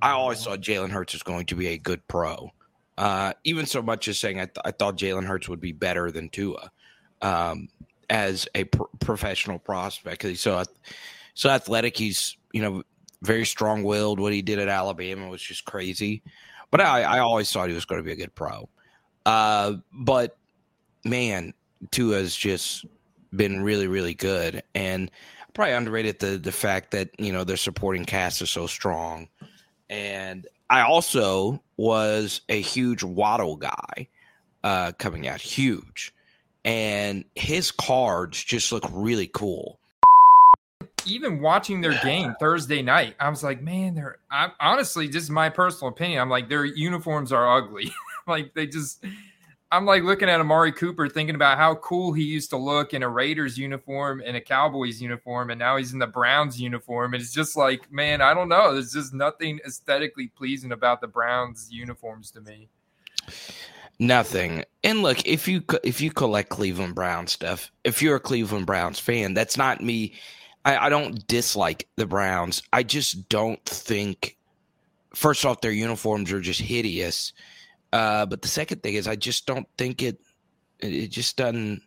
[0.00, 2.50] I always thought Jalen Hurts was going to be a good pro.
[2.98, 6.10] Uh, even so much as saying I, th- I thought Jalen Hurts would be better
[6.10, 6.70] than Tua.
[7.22, 7.68] Um,
[8.10, 10.62] as a pr- professional prospect he's so
[11.34, 11.96] so athletic.
[11.96, 12.82] He's you know
[13.22, 14.20] very strong willed.
[14.20, 16.22] What he did at Alabama was just crazy.
[16.70, 18.68] But I, I always thought he was going to be a good pro.
[19.26, 20.36] Uh, but
[21.04, 21.54] man,
[21.90, 22.84] Tua has just
[23.34, 25.10] been really really good, and
[25.54, 29.28] probably underrated the the fact that you know their supporting cast is so strong,
[29.92, 34.08] and I also was a huge Waddle guy
[34.64, 36.14] uh, coming out, huge,
[36.64, 39.78] and his cards just look really cool.
[41.04, 45.30] Even watching their game Thursday night, I was like, man, they're I, honestly, this is
[45.30, 46.22] my personal opinion.
[46.22, 47.92] I'm like, their uniforms are ugly.
[48.26, 49.04] like they just
[49.72, 53.02] I'm like looking at Amari Cooper, thinking about how cool he used to look in
[53.02, 57.14] a Raiders uniform and a Cowboys uniform, and now he's in the Browns uniform.
[57.14, 58.74] And it's just like, man, I don't know.
[58.74, 62.68] There's just nothing aesthetically pleasing about the Browns uniforms to me.
[63.98, 64.62] Nothing.
[64.84, 68.98] And look, if you if you collect Cleveland Brown stuff, if you're a Cleveland Browns
[68.98, 70.12] fan, that's not me.
[70.66, 72.62] I, I don't dislike the Browns.
[72.74, 74.36] I just don't think.
[75.14, 77.32] First off, their uniforms are just hideous
[77.92, 80.20] uh, but the second thing is, I just don't think it.
[80.80, 81.82] It just doesn't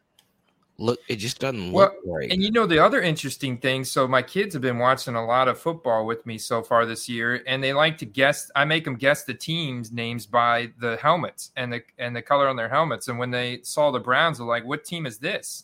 [0.77, 0.99] look.
[1.07, 2.31] It just doesn't well, look right.
[2.31, 3.83] And you know the other interesting thing.
[3.83, 7.09] So my kids have been watching a lot of football with me so far this
[7.09, 8.51] year, and they like to guess.
[8.55, 12.47] I make them guess the teams' names by the helmets and the and the color
[12.47, 13.07] on their helmets.
[13.07, 15.63] And when they saw the Browns, they're like, "What team is this?"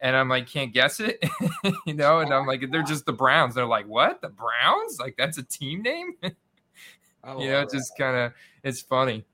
[0.00, 1.18] And I'm like, can't guess it,
[1.84, 2.20] you know.
[2.20, 3.56] And I'm like, they're just the Browns.
[3.56, 4.20] They're like, what?
[4.20, 5.00] The Browns?
[5.00, 6.12] Like that's a team name?
[6.22, 6.32] you
[7.24, 9.24] know, just kind of it's funny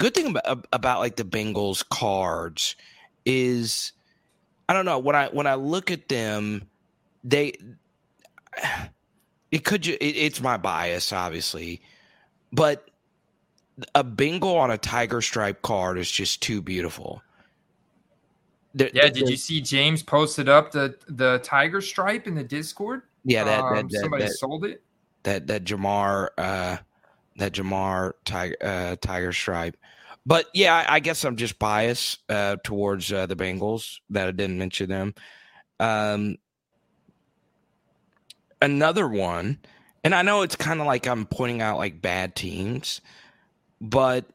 [0.00, 2.74] good thing about, about like the Bengals cards
[3.26, 3.92] is
[4.68, 6.68] I don't know when I when I look at them
[7.22, 7.52] they
[9.50, 11.82] it could it, it's my bias obviously
[12.50, 12.88] but
[13.94, 17.22] a Bengal on a tiger stripe card is just too beautiful.
[18.74, 23.02] The, yeah, did you see James posted up the the tiger stripe in the Discord?
[23.24, 24.82] Yeah, that, um, that, that somebody that, sold it.
[25.22, 26.76] That that Ja'Marr uh
[27.40, 29.76] that Ja'Marr tiger uh, tiger stripe.
[30.24, 34.58] But yeah, I guess I'm just biased uh, towards uh, the Bengals that I didn't
[34.58, 35.14] mention them.
[35.80, 36.36] Um,
[38.60, 39.58] another one,
[40.04, 43.00] and I know it's kind of like I'm pointing out like bad teams,
[43.80, 44.26] but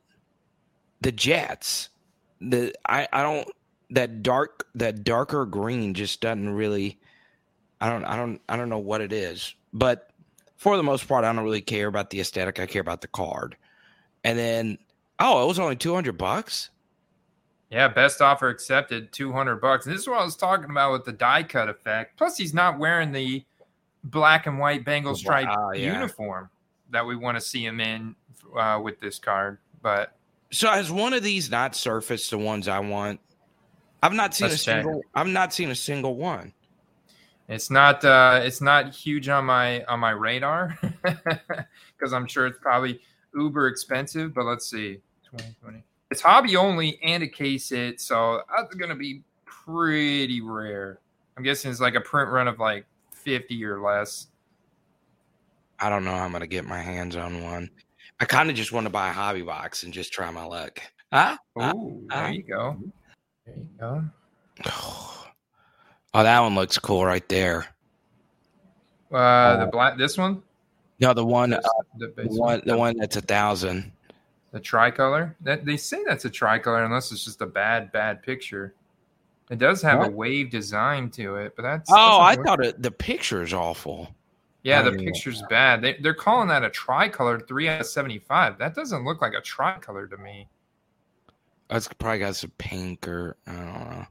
[1.01, 1.89] the Jets,
[2.41, 3.47] the I I don't
[3.91, 6.99] that dark that darker green just doesn't really.
[7.79, 10.09] I don't I don't I don't know what it is, but
[10.57, 12.59] for the most part, I don't really care about the aesthetic.
[12.59, 13.55] I care about the card,
[14.23, 14.77] and then
[15.19, 16.69] Oh, it was only 200 bucks?
[17.69, 19.85] Yeah, best offer accepted, 200 bucks.
[19.85, 22.17] This is what I was talking about with the die cut effect.
[22.17, 23.43] Plus, he's not wearing the
[24.03, 25.93] black and white Bengal stripe yeah.
[25.93, 26.49] uniform
[26.91, 28.15] that we want to see him in
[28.55, 29.57] uh, with this card.
[29.81, 30.15] But
[30.51, 33.19] so has one of these not surfaced the ones I want?
[34.03, 34.59] I've not seen a check.
[34.59, 35.01] single.
[35.15, 36.53] I've not seen a single one.
[37.47, 38.03] It's not.
[38.03, 42.99] Uh, it's not huge on my on my radar because I'm sure it's probably
[43.35, 44.33] uber expensive.
[44.33, 44.99] But let's see.
[45.25, 45.83] 2020.
[46.11, 50.99] It's hobby only and a case hit, so that's going to be pretty rare.
[51.35, 54.27] I'm guessing it's like a print run of like 50 or less.
[55.79, 57.69] I don't know how I'm going to get my hands on one.
[58.19, 60.79] I kind of just want to buy a hobby box and just try my luck.
[61.11, 62.77] Ah, oh, there you go.
[63.45, 64.05] There you go.
[66.15, 67.65] Oh, that one looks cool right there.
[69.11, 70.41] Uh, the black, this one.
[71.01, 71.59] No, the one, uh,
[71.97, 73.91] the, the one, the one that's a thousand.
[74.53, 75.35] The tricolor.
[75.41, 78.73] That they say that's a tricolor, unless it's just a bad, bad picture.
[79.49, 80.07] It does have what?
[80.07, 81.89] a wave design to it, but that's.
[81.91, 84.15] Oh, that's I thought it, the picture is awful.
[84.63, 85.81] Yeah, the picture's bad.
[85.81, 88.57] They, they're calling that a tricolor three out of seventy-five.
[88.57, 90.47] That doesn't look like a tricolor to me.
[91.67, 94.05] That's probably got some pink or I don't know.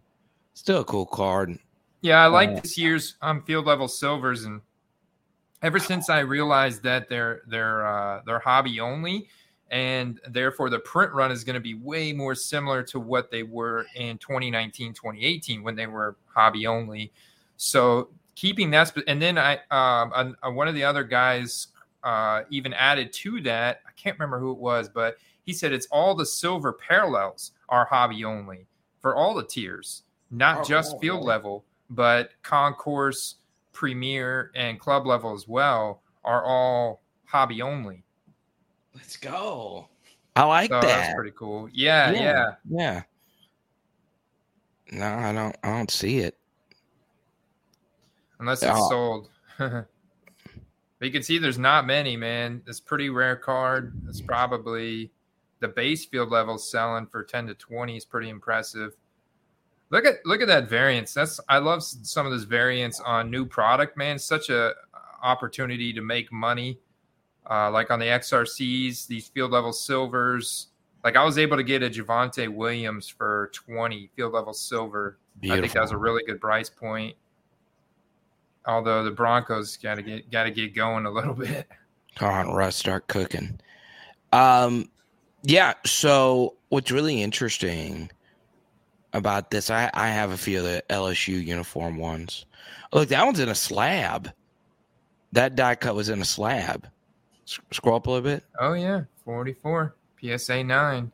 [0.52, 1.58] Still a cool card.
[2.04, 4.60] Yeah, I like uh, this year's um, field level silvers, and
[5.62, 9.26] ever since I realized that they're they're uh, they're hobby only,
[9.70, 13.42] and therefore the print run is going to be way more similar to what they
[13.42, 17.10] were in 2019 2018 when they were hobby only
[17.56, 21.68] so keeping that and then i um, one of the other guys
[22.02, 25.88] uh, even added to that i can't remember who it was but he said it's
[25.90, 28.66] all the silver parallels are hobby only
[29.00, 31.26] for all the tiers not oh, just oh, field oh.
[31.26, 33.36] level but concourse
[33.72, 38.04] premier and club level as well are all hobby only
[38.94, 39.88] Let's go.
[40.36, 40.86] I like so that.
[40.86, 41.68] That's pretty cool.
[41.72, 43.02] Yeah, yeah, yeah,
[44.92, 45.56] No, I don't.
[45.62, 46.36] I don't see it
[48.38, 48.88] unless it's oh.
[48.88, 49.28] sold.
[49.58, 49.86] but
[51.00, 52.62] you can see there's not many, man.
[52.66, 53.94] It's pretty rare card.
[54.08, 55.10] It's probably
[55.60, 58.96] the base field level selling for 10 to 20 is pretty impressive.
[59.94, 61.14] Look at look at that variance.
[61.14, 64.18] That's I love some of this variance on new product, man.
[64.18, 64.74] Such a
[65.22, 66.80] opportunity to make money
[67.48, 70.66] uh, like on the XRCs, these field level silvers.
[71.04, 75.16] Like I was able to get a Javonte Williams for 20 field level silver.
[75.38, 75.58] Beautiful.
[75.58, 77.14] I think that was a really good price point.
[78.66, 81.68] Although the Broncos got to get got to get going a little bit.
[82.16, 83.60] Come on, Russ, start cooking.
[84.32, 84.90] Um,
[85.44, 85.74] yeah.
[85.86, 88.10] So what's really interesting
[89.14, 92.44] about this, I I have a few of the LSU uniform ones.
[92.92, 94.32] Look, that one's in a slab.
[95.32, 96.86] That die cut was in a slab.
[97.46, 98.44] S- scroll up a little bit.
[98.60, 101.10] Oh yeah, forty-four PSA nine.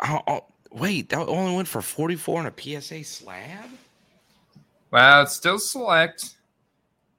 [0.00, 3.70] Oh, oh, wait, that only went for forty-four in a PSA slab.
[4.90, 6.34] Well, it's still select.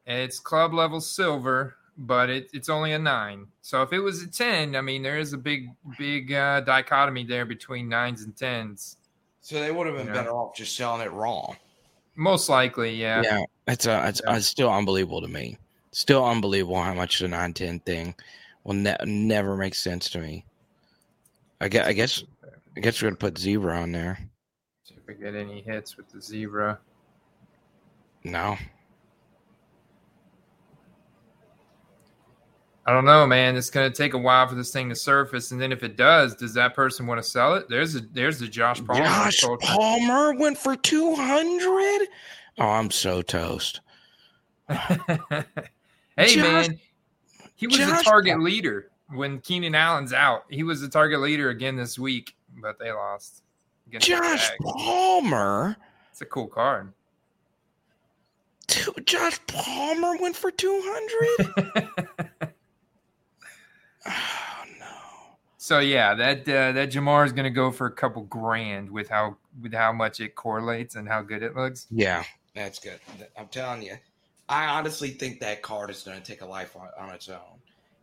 [0.05, 3.47] It's club level silver, but it, it's only a nine.
[3.61, 7.23] So if it was a ten, I mean, there is a big, big uh, dichotomy
[7.23, 8.97] there between nines and tens.
[9.45, 10.13] So they would have been Yeah.
[10.13, 11.55] better off just selling it raw.
[12.15, 13.21] Most likely, yeah.
[13.21, 14.37] Yeah, it's uh, it's, Yeah.
[14.37, 15.59] it's still unbelievable to me.
[15.91, 18.15] Still unbelievable how much the nine ten thing
[18.63, 20.45] will ne- never make sense to me.
[21.61, 22.23] I guess I guess
[22.75, 24.17] I guess we're gonna put zebra on there.
[24.83, 26.79] See if we get any hits with the zebra.
[28.23, 28.57] No,
[32.87, 33.55] I don't know, man.
[33.55, 36.35] It's gonna take a while for this thing to surface, and then if it does,
[36.35, 37.67] does that person want to sell it?
[37.67, 39.03] There's a there's the Josh Palmer.
[39.03, 39.65] Josh culture.
[39.65, 42.07] Palmer went for two hundred.
[42.59, 43.81] Oh, I'm so toast.
[44.69, 45.05] hey
[46.19, 46.79] Josh- man,
[47.55, 50.43] he was Josh a target leader when Keenan Allen's out.
[50.49, 53.41] He was the target leader again this week, but they lost.
[53.97, 55.75] Josh Palmer.
[56.11, 56.93] It's a cool card.
[58.67, 62.04] Two, Josh Palmer went for two hundred.
[64.05, 64.85] oh no.
[65.57, 69.09] so yeah, that uh, that Ja'Marr is going to go for a couple grand with
[69.09, 71.87] how with how much it correlates and how good it looks.
[71.91, 72.99] Yeah, that's good.
[73.37, 73.97] I'm telling you,
[74.47, 77.59] I honestly think that card is going to take a life on, on its own.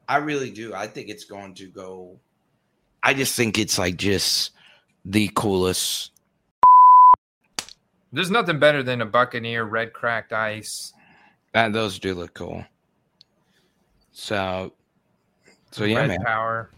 [0.08, 0.74] I really do.
[0.74, 2.18] I think it's going to go.
[3.02, 4.52] I just think it's like just
[5.04, 6.10] the coolest.
[8.12, 10.92] There's nothing better than a Buccaneer red cracked ice.
[11.54, 12.64] And those do look cool.
[14.12, 14.72] So,
[15.72, 16.22] so yeah, red man.
[16.22, 16.70] power.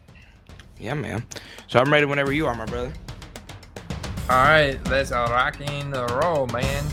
[0.78, 1.26] Yeah, man.
[1.68, 2.92] So I'm ready whenever you are, my brother.
[4.30, 6.84] All right, let's rock and roll, man.